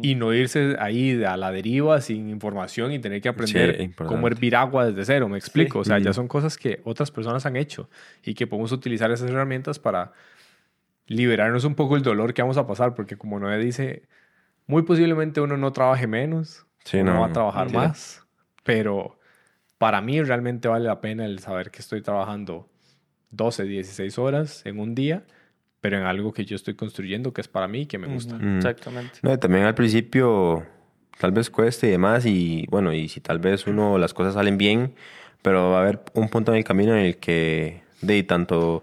Y 0.03 0.15
no 0.15 0.33
irse 0.33 0.77
ahí 0.79 1.23
a 1.25 1.37
la 1.37 1.51
deriva 1.51 2.01
sin 2.01 2.29
información 2.29 2.93
y 2.93 2.99
tener 3.01 3.21
que 3.21 3.29
aprender 3.29 3.81
importante. 3.81 4.15
cómo 4.15 4.27
hervir 4.29 4.55
agua 4.57 4.87
desde 4.87 5.05
cero, 5.05 5.29
me 5.29 5.37
explico. 5.39 5.81
O 5.81 5.85
sea, 5.85 5.99
ya 5.99 6.13
son 6.13 6.29
cosas 6.29 6.57
que 6.57 6.81
otras 6.85 7.11
personas 7.11 7.45
han 7.47 7.57
hecho 7.57 7.89
y 8.23 8.35
que 8.35 8.47
podemos 8.47 8.71
utilizar 8.73 9.11
esas 9.11 9.31
herramientas 9.31 9.79
para 9.79 10.13
liberarnos 11.09 11.64
un 11.64 11.75
poco 11.75 11.97
el 11.97 12.03
dolor 12.03 12.35
que 12.35 12.42
vamos 12.42 12.59
a 12.59 12.66
pasar, 12.66 12.94
porque 12.94 13.16
como 13.16 13.40
Noé 13.40 13.59
dice, 13.59 14.03
muy 14.66 14.83
posiblemente 14.83 15.40
uno 15.40 15.57
no 15.57 15.73
trabaje 15.73 16.07
menos, 16.07 16.66
Sí, 16.85 16.99
uno 16.99 17.14
no, 17.14 17.21
va 17.21 17.27
a 17.27 17.33
trabajar 17.33 17.73
más, 17.73 18.25
pero 18.62 19.18
para 19.79 20.01
mí 20.01 20.23
realmente 20.23 20.68
vale 20.68 20.87
la 20.87 21.01
pena 21.01 21.27
el 21.27 21.38
saber 21.38 21.71
que 21.71 21.81
estoy 21.81 22.03
trabajando 22.03 22.68
12, 23.31 23.64
16 23.64 24.18
horas 24.18 24.62
en 24.64 24.79
un 24.79 24.94
día, 24.94 25.25
pero 25.81 25.99
en 25.99 26.05
algo 26.05 26.33
que 26.33 26.44
yo 26.44 26.57
estoy 26.57 26.75
construyendo 26.75 27.33
que 27.33 27.40
es 27.40 27.49
para 27.49 27.68
mí 27.68 27.83
y 27.83 27.87
que 27.87 27.99
me 27.99 28.09
gusta. 28.09 28.37
Mm. 28.37 28.57
Exactamente. 28.57 29.18
No, 29.23 29.33
y 29.33 29.38
también 29.38 29.64
al 29.64 29.75
principio 29.75 30.66
tal 31.18 31.33
vez 31.33 31.51
cueste 31.51 31.88
y 31.88 31.90
demás 31.90 32.27
y 32.27 32.66
bueno, 32.71 32.92
y 32.92 33.09
si 33.09 33.21
tal 33.21 33.38
vez 33.38 33.66
uno 33.66 33.99
las 33.99 34.14
cosas 34.14 34.35
salen 34.35 34.59
bien, 34.59 34.94
pero 35.42 35.71
va 35.71 35.79
a 35.79 35.83
haber 35.83 36.01
un 36.14 36.29
punto 36.29 36.53
en 36.53 36.59
el 36.59 36.64
camino 36.64 36.92
en 36.92 37.05
el 37.05 37.16
que 37.18 37.83
de 38.03 38.23
tanto 38.23 38.83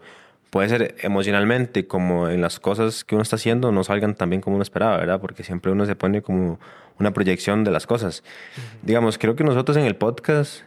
puede 0.55 0.69
ser 0.69 0.95
emocionalmente 1.01 1.85
como 1.85 2.29
en 2.29 2.39
las 2.39 2.61
cosas 2.61 3.03
que 3.03 3.13
uno 3.13 3.23
está 3.23 3.35
haciendo 3.35 3.73
no 3.73 3.83
salgan 3.83 4.15
tan 4.15 4.29
bien 4.29 4.41
como 4.41 4.55
uno 4.55 4.63
esperaba, 4.63 4.95
¿verdad? 4.95 5.19
Porque 5.19 5.43
siempre 5.43 5.69
uno 5.69 5.85
se 5.85 5.97
pone 5.97 6.21
como 6.21 6.61
una 6.97 7.11
proyección 7.11 7.65
de 7.65 7.71
las 7.71 7.85
cosas. 7.85 8.23
Digamos, 8.81 9.17
creo 9.17 9.35
que 9.35 9.43
nosotros 9.43 9.75
en 9.75 9.83
el 9.83 9.97
podcast 9.97 10.61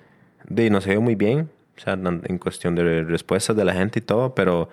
de 0.47 0.69
nos 0.69 0.85
se 0.85 0.91
ve 0.91 0.99
muy 0.99 1.15
bien, 1.15 1.49
o 1.79 1.81
sea, 1.81 1.95
en 1.95 2.37
cuestión 2.37 2.75
de 2.75 3.03
respuestas 3.03 3.57
de 3.57 3.65
la 3.65 3.73
gente 3.73 4.01
y 4.01 4.03
todo, 4.03 4.35
pero 4.35 4.69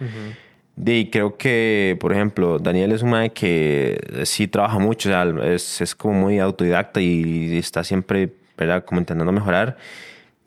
de, 0.75 1.07
creo 1.09 1.37
que, 1.37 1.97
por 2.01 2.11
ejemplo, 2.11 2.59
Daniel 2.59 2.91
es 2.91 3.01
un 3.01 3.11
man 3.11 3.29
que 3.29 3.97
sí 4.25 4.49
trabaja 4.49 4.79
mucho, 4.79 5.07
o 5.07 5.13
sea, 5.13 5.33
es, 5.45 5.79
es 5.79 5.95
como 5.95 6.13
muy 6.13 6.39
autodidacta 6.39 6.99
y 6.99 7.57
está 7.57 7.85
siempre, 7.85 8.33
¿verdad? 8.57 8.83
Como 8.83 8.99
intentando 8.99 9.31
mejorar. 9.31 9.77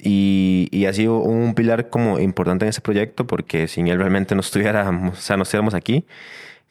Y, 0.01 0.69
y 0.71 0.87
ha 0.87 0.93
sido 0.93 1.19
un 1.19 1.55
pilar 1.55 1.91
como 1.91 2.21
importante 2.21 2.65
en 2.65 2.69
ese 2.69 2.81
proyecto 2.81 3.27
porque 3.27 3.67
sin 3.67 3.89
él 3.89 3.99
realmente 3.99 4.35
no 4.35 4.41
estuviéramos, 4.41 5.19
o 5.19 5.21
sea, 5.21 5.37
no 5.37 5.43
estuviéramos 5.43 5.75
aquí. 5.75 6.07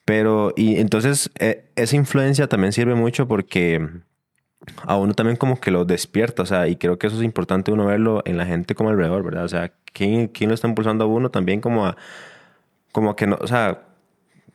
Pero, 0.05 0.53
y 0.55 0.79
entonces, 0.79 1.29
eh, 1.37 1.65
esa 1.75 1.97
influencia 1.97 2.47
también 2.47 2.71
sirve 2.71 2.95
mucho 2.95 3.27
porque 3.27 3.85
a 4.83 4.97
uno 4.97 5.13
también 5.13 5.35
como 5.35 5.59
que 5.59 5.71
lo 5.71 5.85
despierta, 5.85 6.43
o 6.43 6.45
sea, 6.45 6.67
y 6.67 6.77
creo 6.77 6.97
que 6.97 7.07
eso 7.07 7.17
es 7.17 7.23
importante 7.23 7.71
uno 7.71 7.85
verlo 7.85 8.21
en 8.25 8.37
la 8.37 8.45
gente 8.45 8.75
como 8.75 8.89
alrededor, 8.89 9.23
¿verdad? 9.23 9.43
O 9.43 9.49
sea, 9.49 9.73
¿quién, 9.93 10.27
quién 10.29 10.49
lo 10.49 10.53
está 10.55 10.67
impulsando 10.67 11.03
a 11.03 11.07
uno 11.07 11.29
también 11.29 11.61
como 11.61 11.85
a, 11.85 11.97
como 12.91 13.09
a 13.09 13.15
que 13.15 13.27
no, 13.27 13.37
o 13.39 13.47
sea, 13.47 13.81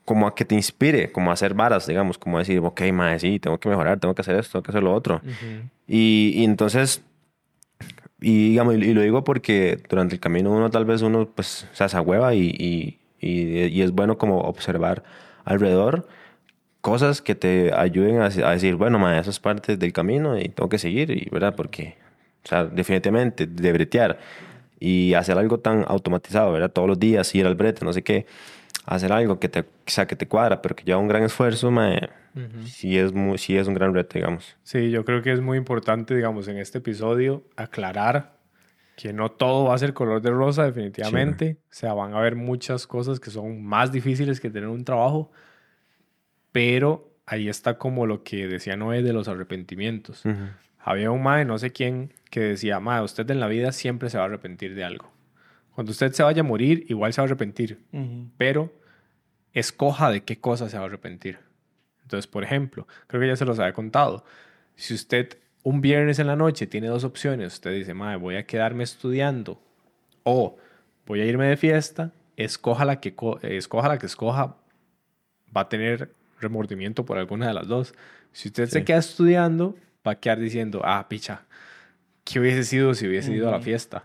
como 0.05 0.27
a 0.27 0.35
que 0.35 0.45
te 0.45 0.55
inspire, 0.55 1.13
como 1.13 1.31
a 1.31 1.35
hacer 1.35 1.55
varas, 1.55 1.87
digamos, 1.87 2.19
como 2.19 2.37
a 2.39 2.41
decir, 2.41 2.59
ok, 2.59 2.81
madre, 2.93 3.19
sí, 3.21 3.39
tengo 3.39 3.59
que 3.61 3.69
mejorar, 3.69 4.01
tengo 4.01 4.15
que 4.15 4.23
hacer 4.23 4.37
esto, 4.37 4.53
tengo 4.53 4.63
que 4.63 4.71
hacer 4.71 4.83
lo 4.83 4.95
otro. 4.95 5.21
Y, 5.87 6.33
y 6.35 6.45
entonces, 6.45 7.03
y 8.23 8.51
digamos, 8.51 8.77
y 8.77 8.95
lo 8.95 9.03
digo 9.03 9.25
porque 9.25 9.79
durante 9.89 10.15
el 10.15 10.21
camino 10.21 10.51
uno 10.53 10.71
tal 10.71 10.85
vez 10.85 11.03
uno, 11.03 11.29
pues, 11.35 11.67
se 11.73 12.01
hueva 12.01 12.35
y, 12.35 12.49
y, 12.49 12.99
y, 13.21 13.67
y 13.67 13.83
es 13.83 13.93
bueno 13.93 14.17
como 14.17 14.41
observar 14.41 15.03
alrededor 15.45 16.07
cosas 16.81 17.23
que 17.23 17.35
te 17.35 17.73
ayuden 17.75 18.21
a, 18.21 18.27
a 18.27 18.53
decir, 18.53 18.77
bueno, 18.77 18.99
ma, 18.99 19.19
eso 19.19 19.31
es 19.31 19.41
parte 19.41 19.77
del 19.77 19.93
camino 19.93 20.39
y 20.39 20.49
tengo 20.49 20.69
que 20.69 20.79
seguir, 20.79 21.11
y, 21.11 21.29
¿verdad? 21.31 21.55
Porque, 21.57 21.97
o 22.45 22.49
sea, 22.49 22.65
definitivamente, 22.65 23.47
de 23.47 23.73
bretear 23.73 24.19
y 24.81 25.15
hacer 25.15 25.39
algo 25.39 25.61
tan 25.61 25.85
automatizado, 25.87 26.53
¿verdad? 26.53 26.73
Todos 26.73 26.89
los 26.89 26.99
días 26.99 27.33
ir 27.35 27.47
al 27.47 27.55
brete, 27.55 27.85
no 27.85 27.93
sé 27.93 28.03
qué, 28.03 28.27
hacer 28.85 29.13
algo 29.13 29.39
que 29.39 29.49
te, 29.49 29.61
o 29.61 29.67
sea, 29.87 30.07
que 30.07 30.17
te 30.17 30.27
cuadra, 30.27 30.63
pero 30.63 30.75
que 30.75 30.85
lleva 30.85 30.99
un 30.99 31.09
gran 31.09 31.23
esfuerzo, 31.23 31.71
ma, 31.71 31.95
sí, 32.65 32.99
es 32.99 33.13
muy, 33.13 33.39
sí 33.39 33.57
es 33.57 33.69
un 33.69 33.75
gran 33.75 33.95
reto, 33.95 34.15
digamos. 34.15 34.57
Sí, 34.63 34.91
yo 34.91 35.05
creo 35.05 35.23
que 35.23 35.33
es 35.33 35.41
muy 35.41 35.59
importante, 35.59 36.15
digamos, 36.15 36.49
en 36.49 36.59
este 36.59 36.79
episodio 36.79 37.45
aclarar 37.57 38.39
que 38.97 39.13
no 39.13 39.31
todo 39.31 39.65
va 39.65 39.75
a 39.75 39.79
ser 39.79 39.95
color 39.95 40.21
de 40.21 40.31
rosa, 40.31 40.65
definitivamente. 40.65 41.59
O 41.65 41.75
sea, 41.75 41.95
van 41.95 42.15
a 42.15 42.19
haber 42.19 42.37
muchas 42.37 42.87
cosas 42.87 43.21
que 43.21 43.31
son 43.31 43.63
más 43.65 43.93
difíciles 43.93 44.41
que 44.41 44.51
tener 44.51 44.69
un 44.69 44.85
trabajo, 44.85 45.31
pero 46.53 47.11
ahí 47.27 47.49
está 47.49 47.79
como 47.79 48.07
lo 48.07 48.23
que 48.23 48.47
decía 48.49 48.77
Noé 48.77 49.03
de 49.03 49.13
los 49.13 49.29
arrepentimientos. 49.29 50.25
Había 50.79 51.11
un 51.11 51.23
mae, 51.23 51.45
no 51.45 51.59
sé 51.59 51.71
quién, 51.71 52.13
que 52.31 52.41
decía, 52.41 52.81
mae, 52.81 53.03
usted 53.03 53.31
en 53.31 53.41
la 53.41 53.47
vida 53.47 53.73
siempre 53.73 54.11
se 54.11 54.19
va 54.19 54.25
a 54.25 54.27
arrepentir 54.27 54.75
de 54.75 54.85
algo. 54.85 55.11
Cuando 55.75 55.91
usted 55.93 56.13
se 56.13 56.23
vaya 56.23 56.41
a 56.41 56.45
morir, 56.45 56.85
igual 56.89 57.13
se 57.13 57.21
va 57.21 57.25
a 57.25 57.27
arrepentir, 57.27 57.79
pero 58.37 58.73
escoja 59.53 60.11
de 60.11 60.23
qué 60.23 60.39
cosa 60.41 60.69
se 60.69 60.77
va 60.77 60.85
a 60.85 60.87
arrepentir. 60.87 61.39
Entonces, 62.03 62.27
por 62.27 62.45
ejemplo, 62.45 62.87
creo 63.07 63.21
que 63.21 63.29
ya 63.29 63.37
se 63.37 63.45
los 63.45 63.59
había 63.59 63.73
contado. 63.73 64.25
Si 64.77 64.95
usted 64.95 65.39
un 65.63 65.81
viernes 65.81 66.19
en 66.19 66.27
la 66.27 66.37
noche 66.37 66.67
tiene 66.67 66.89
dos 66.89 67.05
opciones, 67.05 67.55
usted 67.55 67.75
dice, 67.75 67.95
madre, 67.95 68.17
voy 68.17 68.37
a 68.37 68.47
quedarme 68.47 68.85
estudiando 68.85 69.61
o 70.25 70.57
voy 71.07 71.21
a 71.21 71.25
irme 71.25 71.47
de 71.47 71.57
fiesta, 71.57 72.13
escoja 72.37 72.85
la 72.85 73.01
que, 73.01 73.15
co- 73.15 73.39
escoja, 73.43 73.89
la 73.89 73.99
que 73.99 74.07
escoja, 74.07 74.57
va 75.55 75.63
a 75.63 75.69
tener 75.69 76.13
remordimiento 76.41 77.05
por 77.05 77.19
alguna 77.19 77.47
de 77.49 77.55
las 77.55 77.69
dos. 77.69 77.95
Si 78.33 78.49
usted 78.49 78.67
se 78.69 78.85
queda 78.85 78.99
estudiando, 78.99 79.77
va 80.07 80.13
a 80.13 80.21
quedar 80.21 80.39
diciendo, 80.41 80.81
ah, 80.85 81.07
picha, 81.09 81.43
¿qué 82.25 82.41
hubiese 82.41 82.65
sido 82.65 82.95
si 82.95 83.07
hubiese 83.07 83.33
ido 83.33 83.49
a 83.49 83.53
la 83.53 83.61
fiesta? 83.61 84.05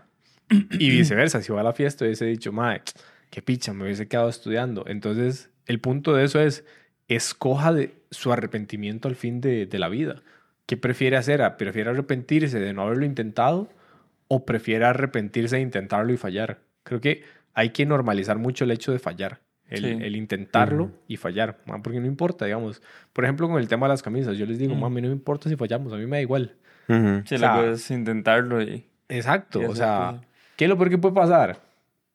Y 0.50 0.90
viceversa, 0.90 1.42
si 1.42 1.52
va 1.52 1.60
a 1.60 1.64
la 1.64 1.72
fiesta 1.72 2.04
hubiese 2.04 2.24
dicho, 2.26 2.52
madre, 2.52 2.82
qué 3.30 3.42
picha, 3.42 3.72
me 3.72 3.84
hubiese 3.84 4.08
quedado 4.08 4.28
estudiando. 4.28 4.84
Entonces, 4.86 5.50
el 5.66 5.80
punto 5.80 6.14
de 6.14 6.24
eso 6.24 6.40
es, 6.40 6.64
escoja 7.08 7.72
de 7.72 7.94
su 8.10 8.32
arrepentimiento 8.32 9.08
al 9.08 9.16
fin 9.16 9.40
de, 9.40 9.66
de 9.66 9.78
la 9.78 9.88
vida. 9.88 10.22
¿Qué 10.66 10.76
prefiere 10.76 11.16
hacer? 11.16 11.42
¿A- 11.42 11.56
¿Prefiere 11.56 11.90
arrepentirse 11.90 12.58
de 12.60 12.72
no 12.72 12.82
haberlo 12.82 13.04
intentado 13.06 13.70
o 14.28 14.44
prefiere 14.44 14.84
arrepentirse 14.84 15.56
de 15.56 15.62
intentarlo 15.62 16.12
y 16.12 16.16
fallar? 16.16 16.60
Creo 16.82 17.00
que 17.00 17.22
hay 17.54 17.70
que 17.70 17.86
normalizar 17.86 18.38
mucho 18.38 18.64
el 18.64 18.70
hecho 18.70 18.92
de 18.92 18.98
fallar. 18.98 19.40
El, 19.70 19.80
Sí. 19.82 19.86
el 20.00 20.16
intentarlo 20.16 20.92
y 21.08 21.18
fallar, 21.18 21.58
porque 21.82 22.00
no 22.00 22.06
importa, 22.06 22.46
digamos. 22.46 22.80
Por 23.12 23.24
ejemplo, 23.24 23.46
con 23.48 23.60
el 23.60 23.68
tema 23.68 23.86
de 23.86 23.92
las 23.92 24.02
camisas, 24.02 24.38
yo 24.38 24.46
les 24.46 24.58
digo, 24.58 24.72
Ujú. 24.72 24.80
mami, 24.80 25.02
no 25.02 25.08
me 25.08 25.12
importa 25.14 25.50
si 25.50 25.56
fallamos, 25.56 25.92
a 25.92 25.96
mí 25.96 26.06
me 26.06 26.16
da 26.16 26.20
igual. 26.22 26.54
Sí, 26.86 27.34
O 27.34 27.38
sea, 27.38 27.54
lo 27.56 27.60
puedes 27.60 27.90
intentarlo 27.90 28.62
y... 28.62 28.86
Exacto, 29.10 29.60
y 29.60 29.64
o 29.66 29.74
sea. 29.74 30.20
¿Qué 30.58 30.64
es 30.64 30.68
lo 30.68 30.76
peor 30.76 30.90
que 30.90 30.98
puede 30.98 31.14
pasar? 31.14 31.60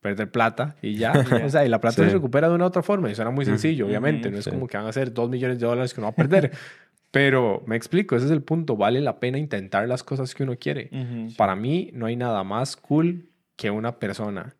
Perder 0.01 0.29
plata 0.29 0.75
y 0.81 0.95
ya. 0.95 1.13
o 1.45 1.49
sea, 1.49 1.65
y 1.65 1.69
la 1.69 1.79
plata 1.79 2.03
Sí. 2.03 2.09
se 2.09 2.13
recupera 2.15 2.49
de 2.49 2.55
una 2.55 2.65
u 2.65 2.67
otra 2.67 2.83
forma 2.83 3.09
y 3.09 3.15
suena 3.15 3.31
muy 3.31 3.45
sencillo, 3.45 3.87
obviamente. 3.87 4.29
No 4.29 4.37
es 4.37 4.43
sí. 4.43 4.51
como 4.51 4.67
que 4.67 4.75
van 4.77 4.85
a 4.85 4.91
ser 4.91 5.13
dos 5.13 5.29
millones 5.29 5.57
de 5.59 5.65
dólares 5.65 5.93
que 5.93 6.01
uno 6.01 6.07
va 6.07 6.11
a 6.11 6.15
perder. 6.15 6.51
Pero 7.11 7.63
me 7.67 7.75
explico, 7.75 8.15
ese 8.15 8.25
es 8.25 8.31
el 8.31 8.41
punto. 8.41 8.75
Vale 8.75 8.99
la 8.99 9.19
pena 9.19 9.37
intentar 9.37 9.87
las 9.87 10.03
cosas 10.03 10.33
que 10.35 10.43
uno 10.43 10.55
quiere. 10.57 10.89
Para 11.37 11.55
mí 11.55 11.91
no 11.93 12.07
hay 12.07 12.15
nada 12.15 12.43
más 12.43 12.75
cool 12.75 13.29
que 13.55 13.69
una 13.71 13.99
persona 13.99 14.55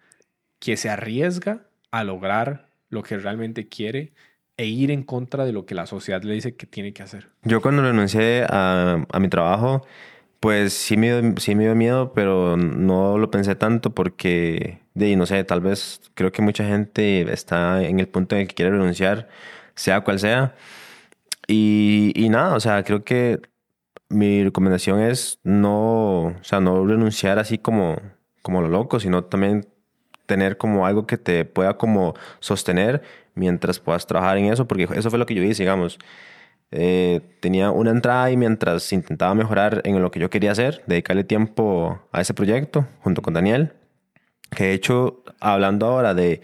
que 0.60 0.78
se 0.78 0.90
arriesga 0.90 1.62
a 1.92 2.04
lograr 2.04 2.68
lo 2.90 3.02
que 3.04 3.18
realmente 3.18 3.68
quiere 3.68 4.14
e 4.56 4.68
ir 4.68 4.92
en 4.92 5.02
contra 5.02 5.46
de 5.46 5.52
lo 5.52 5.66
que 5.66 5.74
la 5.74 5.88
sociedad 5.88 6.22
le 6.22 6.36
dice 6.36 6.56
que 6.56 6.68
tiene 6.68 6.94
que 6.94 7.02
hacer. 7.02 7.30
Yo 7.42 7.60
cuando 7.60 7.82
renuncié 7.82 8.46
a, 8.48 9.04
a 9.12 9.20
mi 9.20 9.28
trabajo, 9.30 9.86
pues 10.44 10.74
sí 10.74 10.98
me, 10.98 11.36
sí 11.38 11.56
me 11.56 11.64
dio 11.64 11.74
miedo, 11.74 12.12
pero 12.14 12.58
no 12.58 13.18
lo 13.18 13.32
pensé 13.32 13.56
tanto 13.56 13.96
porque, 13.96 14.82
de, 14.94 15.16
no 15.16 15.26
sé, 15.26 15.42
tal 15.46 15.62
vez 15.62 16.02
creo 16.16 16.34
que 16.34 16.42
mucha 16.42 16.66
gente 16.66 17.32
está 17.32 17.82
en 17.82 18.02
el 18.02 18.10
punto 18.10 18.36
en 18.36 18.42
el 18.42 18.48
que 18.50 18.56
quiere 18.56 18.72
renunciar, 18.72 19.30
sea 19.76 20.02
cual 20.02 20.20
sea. 20.20 20.54
Y, 21.48 22.12
y 22.16 22.28
nada, 22.28 22.56
o 22.56 22.60
sea, 22.60 22.84
creo 22.84 23.06
que 23.06 23.42
mi 24.10 24.44
recomendación 24.44 25.00
es 25.02 25.40
no, 25.44 26.24
o 26.24 26.44
sea, 26.44 26.60
no 26.60 26.86
renunciar 26.86 27.40
así 27.40 27.58
como, 27.58 28.02
como 28.42 28.62
lo 28.62 28.68
loco, 28.68 29.00
sino 29.00 29.24
también 29.24 29.66
tener 30.26 30.58
como 30.58 30.86
algo 30.86 31.08
que 31.08 31.18
te 31.18 31.46
pueda 31.46 31.78
como 31.78 32.16
sostener 32.42 33.02
mientras 33.36 33.80
puedas 33.80 34.08
trabajar 34.08 34.38
en 34.40 34.48
eso, 34.52 34.68
porque 34.68 34.90
eso 34.94 35.10
fue 35.10 35.20
lo 35.20 35.26
que 35.26 35.36
yo 35.36 35.44
hice, 35.44 35.64
digamos. 35.64 36.00
Eh, 36.76 37.22
tenía 37.40 37.70
una 37.70 37.92
entrada 37.92 38.32
y 38.32 38.38
mientras 38.38 38.92
intentaba 38.94 39.36
mejorar 39.36 39.84
en 39.86 40.02
lo 40.02 40.10
que 40.10 40.20
yo 40.20 40.32
quería 40.32 40.52
hacer, 40.52 40.82
dedicarle 40.88 41.24
tiempo 41.24 42.02
a 42.12 42.22
ese 42.22 42.34
proyecto 42.34 42.88
junto 43.02 43.22
con 43.22 43.36
Daniel, 43.36 43.74
que 44.50 44.66
de 44.66 44.74
hecho, 44.74 45.24
hablando 45.40 45.86
ahora 45.86 46.16
de, 46.16 46.42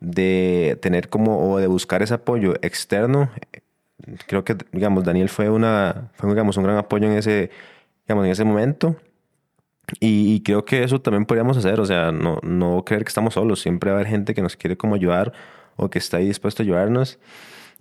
de 0.00 0.78
tener 0.82 1.08
como, 1.08 1.50
o 1.52 1.58
de 1.58 1.68
buscar 1.68 2.02
ese 2.02 2.12
apoyo 2.14 2.54
externo, 2.60 3.30
creo 4.26 4.44
que, 4.44 4.56
digamos, 4.72 5.04
Daniel 5.04 5.30
fue, 5.30 5.48
una, 5.48 6.10
fue 6.16 6.28
digamos, 6.28 6.58
un 6.58 6.64
gran 6.64 6.76
apoyo 6.76 7.06
en 7.06 7.16
ese, 7.16 7.50
digamos, 8.06 8.26
en 8.26 8.32
ese 8.32 8.44
momento. 8.44 8.96
Y, 10.00 10.42
creo 10.42 10.64
que 10.66 10.84
eso 10.84 11.00
también 11.00 11.24
podríamos 11.24 11.56
hacer, 11.56 11.80
o 11.80 11.86
sea, 11.86 12.12
no, 12.12 12.38
no 12.42 12.84
creer 12.84 13.04
que 13.04 13.08
estamos 13.08 13.34
solos, 13.34 13.60
siempre 13.60 13.90
va 13.90 13.96
a 13.96 14.00
haber 14.00 14.10
gente 14.10 14.34
que 14.34 14.42
nos 14.42 14.56
quiere 14.56 14.76
como 14.76 14.94
ayudar 14.94 15.32
o 15.76 15.90
que 15.90 15.98
está 15.98 16.18
ahí 16.18 16.26
dispuesto 16.26 16.62
a 16.62 16.64
ayudarnos. 16.64 17.18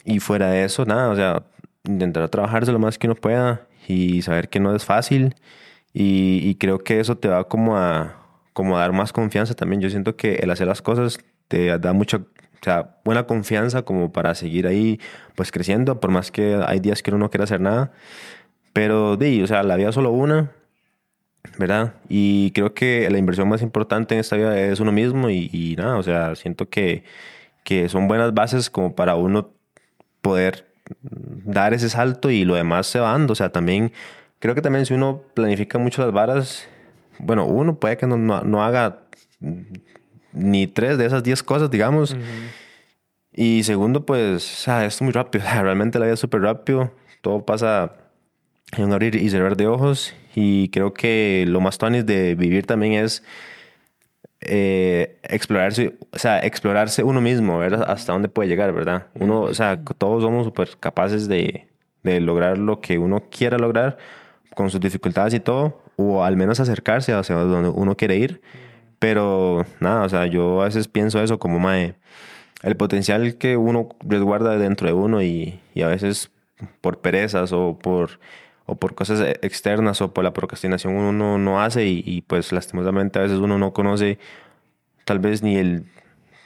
Y 0.03 0.19
fuera 0.19 0.49
de 0.49 0.63
eso, 0.63 0.85
nada, 0.85 1.09
o 1.09 1.15
sea, 1.15 1.43
intentar 1.83 2.29
trabajarse 2.29 2.71
lo 2.71 2.79
más 2.79 2.97
que 2.97 3.07
uno 3.07 3.15
pueda 3.15 3.67
y 3.87 4.21
saber 4.21 4.49
que 4.49 4.59
no 4.59 4.75
es 4.75 4.85
fácil. 4.85 5.35
Y, 5.93 6.39
y 6.43 6.55
creo 6.55 6.79
que 6.79 6.99
eso 6.99 7.17
te 7.17 7.27
va 7.27 7.43
como 7.45 7.77
a, 7.77 8.15
como 8.53 8.77
a 8.77 8.81
dar 8.81 8.93
más 8.93 9.13
confianza 9.13 9.53
también. 9.55 9.81
Yo 9.81 9.89
siento 9.89 10.15
que 10.15 10.35
el 10.35 10.51
hacer 10.51 10.67
las 10.67 10.81
cosas 10.81 11.19
te 11.47 11.77
da 11.79 11.93
mucha, 11.93 12.17
o 12.17 12.23
sea, 12.63 12.97
buena 13.03 13.25
confianza 13.27 13.83
como 13.83 14.11
para 14.11 14.35
seguir 14.35 14.67
ahí 14.67 14.99
pues 15.35 15.51
creciendo, 15.51 15.99
por 15.99 16.11
más 16.11 16.31
que 16.31 16.59
hay 16.65 16.79
días 16.79 17.03
que 17.03 17.11
uno 17.11 17.19
no 17.19 17.29
quiere 17.29 17.43
hacer 17.43 17.61
nada. 17.61 17.91
Pero, 18.73 19.17
di, 19.17 19.41
o 19.43 19.47
sea, 19.47 19.63
la 19.63 19.75
vida 19.75 19.89
es 19.89 19.95
solo 19.95 20.11
una, 20.11 20.51
¿verdad? 21.57 21.95
Y 22.07 22.51
creo 22.51 22.73
que 22.73 23.09
la 23.09 23.17
inversión 23.17 23.49
más 23.49 23.61
importante 23.61 24.13
en 24.15 24.21
esta 24.21 24.37
vida 24.37 24.57
es 24.59 24.79
uno 24.79 24.91
mismo 24.93 25.29
y, 25.29 25.49
y 25.51 25.75
nada, 25.75 25.97
o 25.97 26.03
sea, 26.03 26.35
siento 26.35 26.69
que, 26.69 27.03
que 27.63 27.89
son 27.89 28.07
buenas 28.07 28.33
bases 28.33 28.69
como 28.69 28.95
para 28.95 29.15
uno 29.15 29.51
poder 30.21 30.70
dar 31.01 31.73
ese 31.73 31.89
salto 31.89 32.29
y 32.29 32.45
lo 32.45 32.55
demás 32.55 32.87
se 32.87 32.99
va 32.99 33.11
dando. 33.11 33.33
O 33.33 33.35
sea, 33.35 33.51
también 33.51 33.91
creo 34.39 34.55
que 34.55 34.61
también 34.61 34.85
si 34.85 34.93
uno 34.93 35.21
planifica 35.33 35.77
mucho 35.77 36.03
las 36.03 36.11
varas, 36.11 36.67
bueno, 37.19 37.45
uno 37.45 37.79
puede 37.79 37.97
que 37.97 38.07
no, 38.07 38.17
no, 38.17 38.63
haga 38.63 39.03
ni 40.33 40.67
tres 40.67 40.97
de 40.97 41.05
esas 41.05 41.23
diez 41.23 41.43
cosas, 41.43 41.69
digamos. 41.69 42.15
Y 43.33 43.63
segundo, 43.63 44.05
pues, 44.05 44.43
o 44.43 44.63
sea, 44.63 44.85
es 44.85 45.01
muy 45.01 45.11
rápido. 45.11 45.45
Realmente 45.61 45.99
la 45.99 46.05
vida 46.05 46.15
es 46.15 46.19
súper 46.19 46.41
rápido. 46.41 46.91
Todo 47.21 47.45
pasa 47.45 47.93
en 48.75 48.85
un 48.85 48.93
abrir 48.93 49.15
y 49.15 49.29
cerrar 49.29 49.55
de 49.55 49.67
ojos. 49.67 50.13
Y 50.35 50.69
creo 50.69 50.93
que 50.93 51.45
lo 51.47 51.61
más 51.61 51.77
tonis 51.77 52.05
de 52.05 52.35
vivir 52.35 52.65
también 52.65 52.93
es 52.93 53.23
eh, 54.41 55.19
explorarse, 55.23 55.97
o 56.11 56.17
sea, 56.17 56.39
explorarse 56.39 57.03
uno 57.03 57.21
mismo, 57.21 57.59
ver 57.59 57.75
hasta 57.75 58.13
dónde 58.13 58.27
puede 58.27 58.49
llegar, 58.49 58.73
¿verdad? 58.73 59.07
Uno, 59.15 59.41
o 59.41 59.53
sea, 59.53 59.83
todos 59.83 60.23
somos 60.23 60.45
súper 60.45 60.69
capaces 60.79 61.27
de, 61.27 61.67
de, 62.03 62.19
lograr 62.21 62.57
lo 62.57 62.81
que 62.81 62.97
uno 62.97 63.23
quiera 63.29 63.57
lograr 63.57 63.97
con 64.55 64.69
sus 64.69 64.79
dificultades 64.79 65.33
y 65.33 65.39
todo, 65.39 65.81
o 65.95 66.23
al 66.23 66.37
menos 66.37 66.59
acercarse 66.59 67.13
hacia 67.13 67.35
donde 67.35 67.69
uno 67.69 67.95
quiere 67.95 68.17
ir. 68.17 68.41
Pero 68.99 69.65
nada, 69.79 70.05
o 70.05 70.09
sea, 70.09 70.25
yo 70.27 70.61
a 70.61 70.65
veces 70.65 70.87
pienso 70.87 71.21
eso 71.21 71.39
como, 71.39 71.59
mae, 71.59 71.95
el 72.63 72.75
potencial 72.77 73.37
que 73.37 73.57
uno 73.57 73.89
resguarda 74.01 74.57
dentro 74.57 74.87
de 74.87 74.93
uno 74.93 75.21
y, 75.21 75.59
y 75.73 75.81
a 75.83 75.87
veces 75.87 76.31
por 76.81 76.99
perezas 76.99 77.51
o 77.53 77.77
por 77.79 78.19
o 78.71 78.75
por 78.75 78.95
cosas 78.95 79.19
e, 79.19 79.31
externas 79.41 80.01
o 80.01 80.13
por 80.13 80.23
la 80.23 80.31
procrastinación 80.31 80.93
uno 80.95 81.37
no 81.37 81.61
hace 81.61 81.85
y, 81.87 82.21
pues 82.21 82.53
lastimosamente 82.53 83.19
a 83.19 83.23
veces 83.23 83.37
uno 83.37 83.57
no 83.57 83.73
conoce 83.73 84.17
tal 85.03 85.19
vez 85.19 85.43
ni 85.43 85.57
el, 85.57 85.87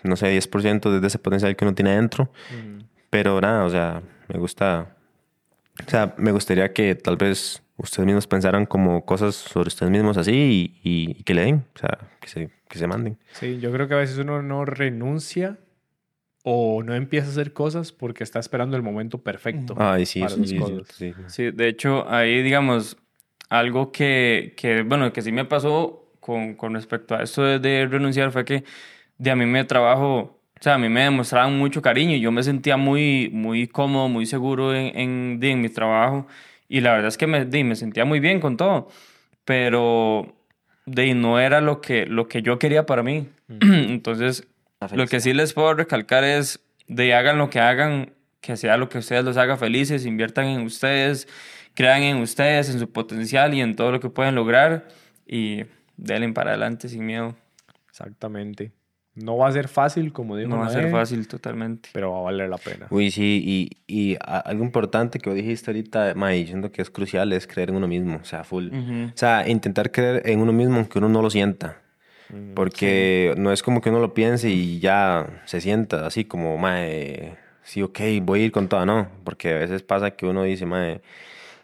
no 0.04 0.16
sé, 0.16 0.36
10% 0.36 1.00
de 1.00 1.08
ese 1.08 1.20
potencial 1.20 1.56
que 1.56 1.66
uno 1.66 1.76
tiene 1.76 1.96
dentro. 1.96 2.32
Pero 3.12 3.40
nada, 3.40 3.64
o 3.64 3.70
sea, 3.70 4.02
me 4.28 4.40
gusta, 4.40 4.96
o 5.86 5.90
sea, 5.90 6.16
me 6.18 6.32
gustaría 6.32 6.74
que 6.74 6.96
tal 6.96 7.16
vez 7.16 7.62
ustedes 7.78 8.08
mismos 8.08 8.26
pensaran 8.26 8.66
como 8.66 9.06
cosas 9.06 9.36
sobre 9.36 9.68
ustedes 9.68 9.92
mismos 9.92 10.18
así 10.18 10.74
y, 10.84 11.14
y 11.18 11.24
que 11.24 11.36
le 11.36 11.44
den, 11.44 11.66
o 11.76 11.80
sea, 11.80 12.00
que 12.20 12.28
se, 12.28 12.50
que 12.68 12.80
se 12.80 12.88
manden. 12.88 13.20
Sí, 13.34 13.60
yo 13.60 13.72
creo 13.72 13.88
que 13.88 13.94
a 13.94 13.98
veces 13.98 14.18
uno 14.18 14.42
no 14.42 14.66
renuncia 14.66 15.60
o 16.48 16.84
no 16.84 16.94
empieza 16.94 17.28
a 17.28 17.32
hacer 17.32 17.54
cosas 17.54 17.92
porque 17.92 18.24
está 18.24 18.38
esperando 18.38 18.78
el 18.78 18.84
momento 18.84 19.18
perfecto. 19.18 19.74
Ay, 19.80 20.06
sí, 20.06 20.24
sí, 20.30 20.60
sí, 20.94 21.14
sí, 21.26 21.50
de 21.50 21.68
hecho, 21.68 22.08
ahí, 22.08 22.44
digamos, 22.44 22.98
algo 23.50 23.92
que, 23.92 24.54
que 24.56 24.84
bueno, 24.84 25.12
que 25.12 25.24
sí 25.24 25.32
me 25.32 25.46
pasó 25.46 26.12
con, 26.20 26.54
con 26.54 26.76
respecto 26.76 27.16
a 27.16 27.24
esto 27.24 27.42
de, 27.42 27.88
renunciar 27.88 28.32
fue 28.32 28.46
que 28.46 28.64
de 29.18 29.32
a 29.32 29.36
mí 29.36 29.48
me 29.48 29.64
trabajo, 29.64 30.40
o 30.60 30.62
sea, 30.62 30.76
a 30.76 30.78
mí 30.78 30.88
me 30.88 31.02
demostraban 31.02 31.58
mucho 31.58 31.82
cariño 31.82 32.16
y 32.16 32.20
yo 32.20 32.32
me 32.32 32.44
sentía 32.44 32.78
muy, 32.78 33.32
muy 33.34 33.68
cómodo, 33.68 34.08
muy 34.08 34.28
seguro 34.28 34.76
en, 34.76 34.96
en, 35.00 35.40
en 35.42 35.62
mi 35.62 35.70
trabajo 35.70 36.28
y 36.70 36.82
la 36.82 36.92
verdad 36.92 37.08
es 37.08 37.18
que 37.18 37.26
me, 37.26 37.44
de, 37.46 37.64
me 37.64 37.76
sentía 37.76 38.06
muy 38.06 38.20
bien 38.20 38.40
con 38.40 38.56
todo, 38.56 38.90
pero 39.46 40.36
de 40.86 41.16
no 41.16 41.40
era 41.40 41.60
lo 41.60 41.82
que, 41.82 42.06
lo 42.06 42.28
que 42.28 42.44
yo 42.44 42.60
quería 42.60 42.86
para 42.86 43.02
mí. 43.02 43.30
Entonces, 43.50 44.48
lo 44.94 45.08
que 45.08 45.20
sí 45.20 45.34
les 45.34 45.54
puedo 45.54 45.74
recalcar 45.74 46.24
es 46.24 46.60
de 46.88 47.14
hagan 47.14 47.38
lo 47.38 47.50
que 47.50 47.60
hagan, 47.60 48.14
que 48.42 48.58
sea 48.58 48.78
lo 48.78 48.90
que 48.90 49.00
ustedes 49.00 49.24
los 49.24 49.38
haga 49.38 49.58
felices, 49.58 50.06
inviertan 50.06 50.46
en 50.46 50.62
ustedes, 50.62 51.28
crean 51.74 52.04
en 52.04 52.18
ustedes, 52.18 52.70
en 52.70 52.80
su 52.80 52.92
potencial 52.92 53.54
y 53.54 53.62
en 53.62 53.76
todo 53.76 53.92
lo 53.92 54.00
que 54.00 54.10
pueden 54.10 54.36
lograr 54.36 54.88
y 55.26 55.64
denle 55.98 56.32
para 56.34 56.52
adelante 56.52 56.90
sin 56.90 57.06
miedo. 57.06 57.36
Exactamente. 57.90 58.72
No 59.16 59.38
va 59.38 59.48
a 59.48 59.52
ser 59.54 59.70
fácil, 59.70 60.12
como 60.12 60.36
digo. 60.36 60.50
No 60.50 60.58
va 60.58 60.68
a 60.68 60.70
ser 60.70 60.92
fácil 60.92 61.26
totalmente. 61.30 61.90
Pero 61.94 62.12
va 62.12 62.20
a 62.20 62.22
valer 62.24 62.50
la 62.50 62.58
pena. 62.58 62.88
Uy, 62.90 63.12
sí, 63.12 63.42
y, 63.46 63.70
y 63.88 64.18
algo 64.20 64.66
importante 64.66 65.20
que 65.20 65.34
dijiste 65.34 65.72
ahorita, 65.72 66.14
May, 66.16 66.42
diciendo 66.42 66.70
que 66.70 66.82
es 66.82 66.90
crucial, 66.90 67.32
es 67.32 67.48
creer 67.48 67.70
en 67.70 67.78
uno 67.78 67.88
mismo, 67.88 68.20
o 68.22 68.26
sea, 68.26 68.44
full. 68.44 68.68
O 68.74 69.18
sea, 69.18 69.48
intentar 69.48 69.92
creer 69.92 70.22
en 70.26 70.42
uno 70.42 70.52
mismo 70.52 70.76
aunque 70.76 70.98
uno 70.98 71.08
no 71.08 71.22
lo 71.22 71.30
sienta. 71.30 71.82
Porque 72.56 73.34
no 73.38 73.52
es 73.52 73.62
como 73.62 73.82
que 73.82 73.90
uno 73.90 74.00
lo 74.00 74.14
piense 74.14 74.50
y 74.50 74.80
ya 74.80 75.42
se 75.46 75.62
sienta 75.62 76.06
así 76.06 76.26
como, 76.26 76.58
mae, 76.58 77.38
sí, 77.64 77.82
ok, 77.82 78.00
voy 78.22 78.42
a 78.42 78.46
ir 78.46 78.52
con 78.52 78.68
todo, 78.68 78.86
no. 78.86 79.10
Porque 79.24 79.54
a 79.54 79.58
veces 79.60 79.84
pasa 79.84 80.12
que 80.12 80.26
uno 80.26 80.44
dice, 80.44 80.66
mae, 80.66 81.02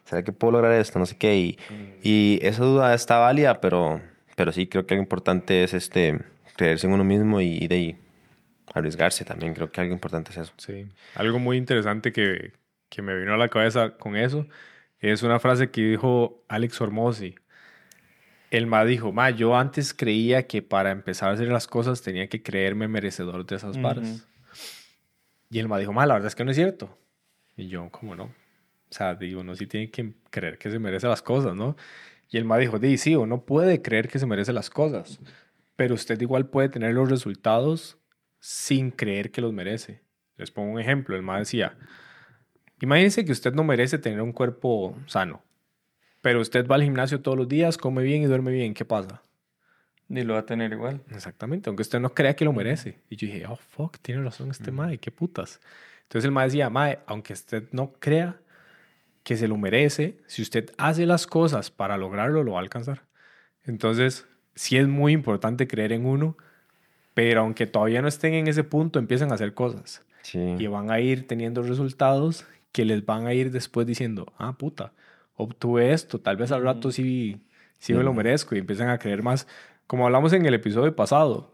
¿será 0.06 0.24
que 0.24 0.32
puedo 0.32 0.54
lograr 0.54 0.74
esto? 0.74 1.00
No 1.00 1.06
sé 1.06 1.18
qué. 1.18 1.36
Y, 1.36 1.58
mm. 1.70 2.00
y 2.04 2.40
esa 2.44 2.64
duda 2.64 2.94
está 2.94 3.18
válida, 3.18 3.62
pero, 3.62 4.02
pero 4.36 4.52
sí 4.52 4.68
creo 4.68 4.86
que 4.86 4.96
lo 4.96 5.02
importante 5.02 5.64
es 5.64 5.74
este, 5.74 6.20
creerse 6.56 6.88
en 6.88 6.94
uno 6.94 7.04
mismo 7.04 7.42
y, 7.42 7.68
de 7.68 7.76
ahí 7.76 7.96
arriesgarse 8.74 9.26
también. 9.26 9.54
Creo 9.54 9.72
que 9.72 9.82
algo 9.82 9.94
importante 9.94 10.32
es 10.32 10.38
eso. 10.38 10.54
Sí. 10.58 10.88
Algo 11.16 11.40
muy 11.40 11.58
interesante 11.58 12.12
que, 12.12 12.54
que 12.90 13.02
me 13.02 13.18
vino 13.18 13.34
a 13.34 13.38
la 13.38 13.50
cabeza 13.50 13.98
con 13.98 14.16
eso 14.16 14.48
es 15.00 15.24
una 15.24 15.40
frase 15.40 15.72
que 15.72 15.82
dijo 15.82 16.44
Alex 16.48 16.80
Hormozzi 16.80 17.36
el 18.52 18.68
ma 18.68 18.84
dijo, 18.84 19.14
ma, 19.14 19.30
yo 19.30 19.56
antes 19.56 19.94
creía 19.94 20.46
que 20.46 20.62
para 20.62 20.92
empezar 20.92 21.30
a 21.30 21.34
hacer 21.34 21.48
las 21.48 21.68
cosas 21.68 22.02
tenía 22.02 22.28
que 22.28 22.44
creerme 22.44 22.90
merecedor 22.90 23.46
de 23.46 23.56
esas 23.56 23.82
varas. 23.82 24.28
Y 25.50 25.60
el 25.60 25.70
ma 25.70 25.78
dijo, 25.78 25.94
ma, 25.94 26.06
la 26.06 26.16
verdad 26.16 26.28
es 26.28 26.36
que 26.36 26.44
no 26.44 26.52
es 26.52 26.58
cierto. 26.58 26.98
Y 27.56 27.70
yo, 27.70 27.90
¿cómo 27.92 28.14
no? 28.14 28.26
O 28.26 28.94
sea, 28.94 29.16
digo, 29.16 29.40
uno 29.40 29.56
sí 29.56 29.68
tiene 29.68 29.90
que 29.90 30.14
creer 30.30 30.58
que 30.58 30.70
se 30.70 30.80
merece 30.80 31.08
las 31.08 31.22
cosas, 31.22 31.56
¿no? 31.56 31.78
Y 32.30 32.38
el 32.38 32.44
ma 32.44 32.58
dijo, 32.58 32.78
di, 32.78 32.98
sí, 32.98 33.16
uno 33.16 33.46
puede 33.46 33.82
creer 33.82 34.10
que 34.10 34.20
se 34.20 34.26
merece 34.26 34.52
las 34.52 34.70
cosas, 34.70 35.20
pero 35.78 35.96
usted 35.96 36.20
igual 36.20 36.50
puede 36.50 36.68
tener 36.68 36.94
los 36.94 37.10
resultados 37.10 37.98
sin 38.42 38.92
creer 38.92 39.32
que 39.32 39.40
los 39.40 39.54
merece. 39.54 40.02
Les 40.36 40.52
pongo 40.52 40.74
un 40.74 40.80
ejemplo. 40.80 41.16
El 41.16 41.22
ma 41.22 41.40
decía, 41.40 41.78
imagínense 42.82 43.24
que 43.24 43.32
usted 43.32 43.54
no 43.54 43.64
merece 43.64 43.98
tener 43.98 44.22
un 44.22 44.34
cuerpo 44.34 44.98
sano 45.06 45.42
pero 46.22 46.40
usted 46.40 46.68
va 46.68 46.76
al 46.76 46.84
gimnasio 46.84 47.22
todos 47.22 47.38
los 47.38 47.48
días, 47.48 47.78
come 47.78 48.04
bien 48.04 48.22
y 48.22 48.26
duerme 48.26 48.52
bien. 48.52 48.74
¿Qué 48.74 48.86
pasa? 48.86 49.22
Ni 50.08 50.24
lo 50.24 50.34
va 50.34 50.40
a 50.42 50.46
tener 50.46 50.72
igual. 50.72 51.02
Exactamente, 51.12 51.70
aunque 51.70 51.82
usted 51.82 52.00
no 52.00 52.14
crea 52.14 52.36
que 52.36 52.46
lo 52.46 52.54
merece. 52.54 53.00
Y 53.10 53.16
yo 53.16 53.28
dije, 53.28 53.46
oh, 53.48 53.56
fuck, 53.56 53.98
tiene 54.00 54.22
razón 54.22 54.52
este 54.52 54.72
mm. 54.72 54.76
mae, 54.76 54.98
qué 54.98 55.12
putas. 55.12 55.60
Entonces 56.04 56.26
el 56.26 56.32
mae 56.32 56.46
decía, 56.46 56.70
mae, 56.70 57.00
aunque 57.08 57.34
usted 57.34 57.64
no 57.72 57.94
crea 57.94 58.38
que 59.24 59.38
se 59.38 59.48
lo 59.48 59.58
merece, 59.58 60.18
si 60.28 60.42
usted 60.42 60.72
hace 60.78 61.06
las 61.06 61.28
cosas 61.28 61.72
para 61.72 61.98
lograrlo, 61.98 62.44
lo 62.44 62.54
va 62.54 62.60
a 62.60 62.62
alcanzar. 62.62 63.04
Entonces, 63.64 64.28
sí 64.56 64.78
es 64.78 64.88
muy 64.88 65.14
importante 65.14 65.68
creer 65.68 65.94
en 65.94 66.06
uno, 66.06 66.38
pero 67.14 67.42
aunque 67.42 67.68
todavía 67.68 68.02
no 68.02 68.08
estén 68.08 68.34
en 68.34 68.48
ese 68.48 68.64
punto, 68.64 69.00
empiezan 69.00 69.32
a 69.32 69.36
hacer 69.36 69.54
cosas. 69.54 70.04
Sí. 70.24 70.56
Y 70.60 70.68
van 70.68 70.92
a 70.92 71.00
ir 71.00 71.28
teniendo 71.28 71.62
resultados 71.64 72.46
que 72.72 72.86
les 72.86 73.06
van 73.06 73.28
a 73.28 73.34
ir 73.34 73.52
después 73.52 73.86
diciendo, 73.86 74.34
ah, 74.38 74.58
puta, 74.58 74.94
obtuve 75.42 75.94
esto, 75.94 76.20
tal 76.20 76.38
vez 76.38 76.52
al 76.52 76.64
rato 76.64 76.92
sí, 76.92 77.42
sí 77.80 77.94
me 77.94 78.04
lo 78.04 78.14
merezco 78.14 78.56
y 78.56 78.60
empiezan 78.60 78.90
a 78.90 78.98
creer 78.98 79.24
más. 79.24 79.48
Como 79.88 80.06
hablamos 80.06 80.34
en 80.34 80.46
el 80.46 80.54
episodio 80.54 80.96
pasado, 80.96 81.52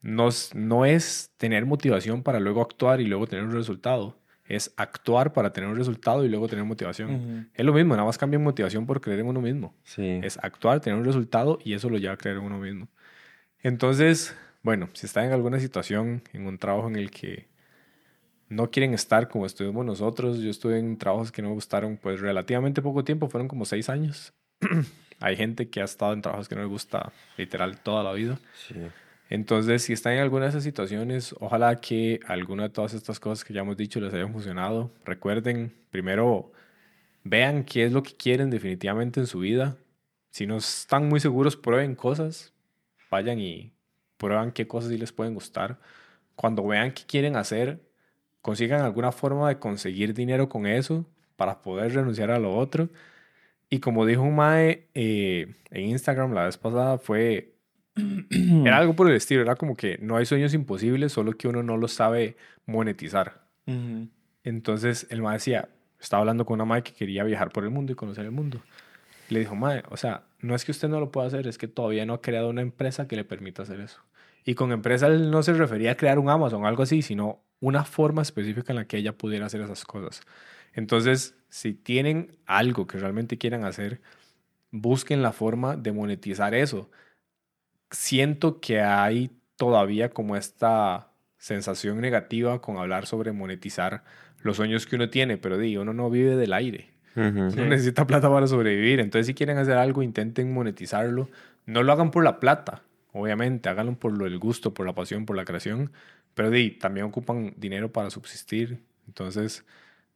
no, 0.00 0.28
no 0.54 0.84
es 0.84 1.30
tener 1.36 1.66
motivación 1.66 2.22
para 2.22 2.40
luego 2.40 2.62
actuar 2.62 3.00
y 3.00 3.04
luego 3.04 3.26
tener 3.26 3.44
un 3.44 3.52
resultado. 3.52 4.16
Es 4.44 4.72
actuar 4.78 5.34
para 5.34 5.52
tener 5.52 5.68
un 5.68 5.76
resultado 5.76 6.24
y 6.24 6.28
luego 6.30 6.48
tener 6.48 6.64
motivación. 6.64 7.50
Es 7.52 7.64
lo 7.66 7.74
mismo, 7.74 7.94
nada 7.94 8.06
más 8.06 8.16
cambia 8.16 8.38
motivación 8.38 8.86
por 8.86 9.00
creer 9.00 9.20
en 9.20 9.26
uno 9.26 9.42
mismo. 9.42 9.74
Es 10.24 10.38
actuar, 10.42 10.80
tener 10.80 10.98
un 10.98 11.04
resultado 11.04 11.58
y 11.62 11.74
eso 11.74 11.90
lo 11.90 11.98
lleva 11.98 12.14
a 12.14 12.16
creer 12.16 12.38
en 12.38 12.44
uno 12.44 12.58
mismo. 12.58 12.88
Entonces, 13.60 14.34
bueno, 14.62 14.88
si 14.94 15.04
están 15.04 15.26
en 15.26 15.32
alguna 15.32 15.60
situación, 15.60 16.22
en 16.32 16.46
un 16.46 16.56
trabajo 16.56 16.88
en 16.88 16.96
el 16.96 17.10
que 17.10 17.48
no 18.48 18.70
quieren 18.70 18.94
estar 18.94 19.28
como 19.28 19.46
estuvimos 19.46 19.84
nosotros, 19.84 20.38
yo 20.38 20.50
estuve 20.50 20.78
en 20.78 20.96
trabajos 20.96 21.32
que 21.32 21.42
no 21.42 21.48
me 21.48 21.54
gustaron 21.54 21.96
pues 21.96 22.20
relativamente 22.20 22.82
poco 22.82 23.04
tiempo, 23.04 23.28
fueron 23.28 23.48
como 23.48 23.64
seis 23.64 23.88
años. 23.88 24.32
Hay 25.20 25.36
gente 25.36 25.68
que 25.68 25.80
ha 25.80 25.84
estado 25.84 26.12
en 26.12 26.22
trabajos 26.22 26.48
que 26.48 26.54
no 26.54 26.62
le 26.62 26.68
gusta 26.68 27.12
literal 27.36 27.80
toda 27.80 28.02
la 28.02 28.12
vida. 28.12 28.38
Sí. 28.68 28.74
Entonces, 29.30 29.82
si 29.82 29.92
están 29.92 30.14
en 30.14 30.20
alguna 30.20 30.44
de 30.44 30.50
esas 30.50 30.62
situaciones, 30.62 31.34
ojalá 31.38 31.80
que 31.80 32.20
alguna 32.26 32.64
de 32.64 32.68
todas 32.70 32.94
estas 32.94 33.20
cosas 33.20 33.44
que 33.44 33.52
ya 33.52 33.60
hemos 33.60 33.76
dicho 33.76 34.00
les 34.00 34.14
hayan 34.14 34.32
funcionado. 34.32 34.90
Recuerden, 35.04 35.74
primero, 35.90 36.52
vean 37.24 37.64
qué 37.64 37.84
es 37.84 37.92
lo 37.92 38.02
que 38.02 38.14
quieren 38.14 38.48
definitivamente 38.48 39.20
en 39.20 39.26
su 39.26 39.40
vida. 39.40 39.76
Si 40.30 40.46
no 40.46 40.56
están 40.56 41.08
muy 41.08 41.20
seguros, 41.20 41.56
prueben 41.56 41.94
cosas. 41.94 42.54
Vayan 43.10 43.38
y 43.38 43.72
prueban 44.16 44.52
qué 44.52 44.66
cosas 44.66 44.90
sí 44.90 44.98
les 44.98 45.12
pueden 45.12 45.34
gustar. 45.34 45.78
Cuando 46.34 46.66
vean 46.66 46.92
qué 46.92 47.02
quieren 47.06 47.36
hacer, 47.36 47.80
consigan 48.42 48.82
alguna 48.82 49.12
forma 49.12 49.48
de 49.48 49.58
conseguir 49.58 50.14
dinero 50.14 50.48
con 50.48 50.66
eso 50.66 51.06
para 51.36 51.62
poder 51.62 51.94
renunciar 51.94 52.30
a 52.30 52.38
lo 52.38 52.56
otro. 52.56 52.88
Y 53.70 53.80
como 53.80 54.06
dijo 54.06 54.22
un 54.22 54.36
Mae 54.36 54.88
eh, 54.94 55.54
en 55.70 55.86
Instagram 55.90 56.32
la 56.32 56.44
vez 56.44 56.56
pasada, 56.56 56.98
fue 56.98 57.54
era 58.64 58.78
algo 58.78 58.94
por 58.94 59.08
el 59.08 59.16
estilo, 59.16 59.42
era 59.42 59.56
como 59.56 59.76
que 59.76 59.98
no 60.00 60.16
hay 60.16 60.26
sueños 60.26 60.54
imposibles, 60.54 61.12
solo 61.12 61.32
que 61.32 61.48
uno 61.48 61.62
no 61.62 61.76
los 61.76 61.92
sabe 61.92 62.36
monetizar. 62.66 63.46
Entonces 64.44 65.06
el 65.10 65.20
mae 65.20 65.34
decía, 65.34 65.68
estaba 66.00 66.20
hablando 66.20 66.46
con 66.46 66.54
una 66.54 66.64
mae 66.64 66.82
que 66.82 66.92
quería 66.92 67.24
viajar 67.24 67.50
por 67.50 67.64
el 67.64 67.70
mundo 67.70 67.92
y 67.92 67.96
conocer 67.96 68.24
el 68.24 68.30
mundo. 68.30 68.62
Le 69.28 69.40
dijo, 69.40 69.54
mae, 69.54 69.82
o 69.90 69.96
sea, 69.96 70.24
no 70.40 70.54
es 70.54 70.64
que 70.64 70.70
usted 70.70 70.88
no 70.88 71.00
lo 71.00 71.10
pueda 71.10 71.26
hacer, 71.26 71.46
es 71.46 71.58
que 71.58 71.68
todavía 71.68 72.06
no 72.06 72.14
ha 72.14 72.22
creado 72.22 72.48
una 72.48 72.62
empresa 72.62 73.06
que 73.06 73.16
le 73.16 73.24
permita 73.24 73.62
hacer 73.62 73.80
eso. 73.80 74.00
Y 74.44 74.54
con 74.54 74.72
empresa 74.72 75.06
él 75.08 75.30
no 75.30 75.42
se 75.42 75.52
refería 75.52 75.92
a 75.92 75.96
crear 75.96 76.18
un 76.18 76.30
Amazon 76.30 76.64
algo 76.64 76.82
así, 76.82 77.02
sino 77.02 77.42
una 77.60 77.84
forma 77.84 78.22
específica 78.22 78.72
en 78.72 78.76
la 78.76 78.86
que 78.86 78.98
ella 78.98 79.16
pudiera 79.16 79.46
hacer 79.46 79.60
esas 79.60 79.84
cosas. 79.84 80.22
Entonces, 80.72 81.36
si 81.48 81.74
tienen 81.74 82.36
algo 82.46 82.86
que 82.86 82.98
realmente 82.98 83.38
quieran 83.38 83.64
hacer, 83.64 84.00
busquen 84.70 85.22
la 85.22 85.32
forma 85.32 85.76
de 85.76 85.92
monetizar 85.92 86.54
eso 86.54 86.90
siento 87.90 88.60
que 88.60 88.80
hay 88.80 89.30
todavía 89.56 90.10
como 90.10 90.36
esta 90.36 91.08
sensación 91.38 92.00
negativa 92.00 92.60
con 92.60 92.78
hablar 92.78 93.06
sobre 93.06 93.32
monetizar 93.32 94.04
los 94.42 94.56
sueños 94.56 94.86
que 94.86 94.96
uno 94.96 95.10
tiene, 95.10 95.36
pero 95.36 95.58
digo, 95.58 95.82
uno 95.82 95.92
no 95.92 96.10
vive 96.10 96.36
del 96.36 96.52
aire. 96.52 96.90
Uno 97.16 97.66
necesita 97.66 98.06
plata 98.06 98.30
para 98.30 98.46
sobrevivir. 98.46 99.00
Entonces, 99.00 99.26
si 99.26 99.34
quieren 99.34 99.58
hacer 99.58 99.76
algo, 99.76 100.04
intenten 100.04 100.52
monetizarlo. 100.52 101.28
No 101.66 101.82
lo 101.82 101.92
hagan 101.92 102.12
por 102.12 102.22
la 102.22 102.38
plata, 102.38 102.82
obviamente, 103.20 103.68
háganlo 103.68 103.98
por 103.98 104.12
el 104.26 104.38
gusto, 104.38 104.74
por 104.74 104.86
la 104.86 104.94
pasión, 104.94 105.26
por 105.26 105.36
la 105.36 105.44
creación. 105.44 105.92
Pero 106.34 106.50
di, 106.50 106.70
también 106.72 107.06
ocupan 107.06 107.54
dinero 107.56 107.92
para 107.92 108.10
subsistir. 108.10 108.82
Entonces, 109.06 109.64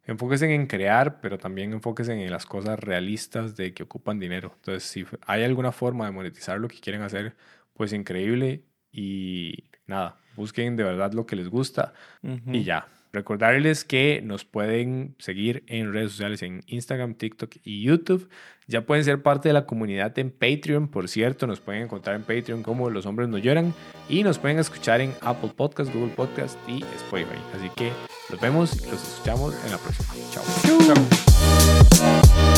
enfóquense 0.04 0.52
en 0.54 0.66
crear, 0.66 1.20
pero 1.20 1.38
también 1.38 1.72
enfóquense 1.72 2.12
en 2.12 2.30
las 2.30 2.46
cosas 2.46 2.78
realistas 2.78 3.56
de 3.56 3.74
que 3.74 3.82
ocupan 3.84 4.18
dinero. 4.18 4.52
Entonces, 4.56 4.84
si 4.84 5.06
hay 5.26 5.44
alguna 5.44 5.72
forma 5.72 6.06
de 6.06 6.12
monetizar 6.12 6.58
lo 6.60 6.68
que 6.68 6.80
quieren 6.80 7.02
hacer, 7.02 7.34
pues 7.74 7.92
increíble 7.92 8.64
y 8.92 9.64
nada, 9.86 10.18
busquen 10.36 10.76
de 10.76 10.84
verdad 10.84 11.12
lo 11.12 11.26
que 11.26 11.36
les 11.36 11.48
gusta 11.48 11.94
y 12.22 12.64
ya. 12.64 12.86
Recordarles 13.12 13.84
que 13.84 14.22
nos 14.24 14.44
pueden 14.44 15.14
seguir 15.18 15.64
en 15.66 15.92
redes 15.92 16.12
sociales 16.12 16.42
en 16.42 16.62
Instagram, 16.66 17.14
TikTok 17.14 17.56
y 17.62 17.82
YouTube. 17.82 18.28
Ya 18.66 18.86
pueden 18.86 19.04
ser 19.04 19.22
parte 19.22 19.50
de 19.50 19.52
la 19.52 19.66
comunidad 19.66 20.18
en 20.18 20.30
Patreon, 20.30 20.88
por 20.88 21.08
cierto. 21.08 21.46
Nos 21.46 21.60
pueden 21.60 21.82
encontrar 21.82 22.16
en 22.16 22.22
Patreon 22.22 22.62
como 22.62 22.88
Los 22.88 23.04
Hombres 23.04 23.28
No 23.28 23.36
Lloran. 23.36 23.74
Y 24.08 24.22
nos 24.22 24.38
pueden 24.38 24.58
escuchar 24.58 25.02
en 25.02 25.12
Apple 25.20 25.52
Podcast, 25.54 25.92
Google 25.92 26.14
Podcast 26.14 26.58
y 26.66 26.82
Spotify. 26.96 27.38
Así 27.54 27.68
que 27.76 27.92
los 28.30 28.40
vemos 28.40 28.82
y 28.82 28.90
los 28.90 29.02
escuchamos 29.02 29.54
en 29.64 29.72
la 29.72 29.78
próxima. 29.78 30.14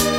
Chao. 0.07 0.14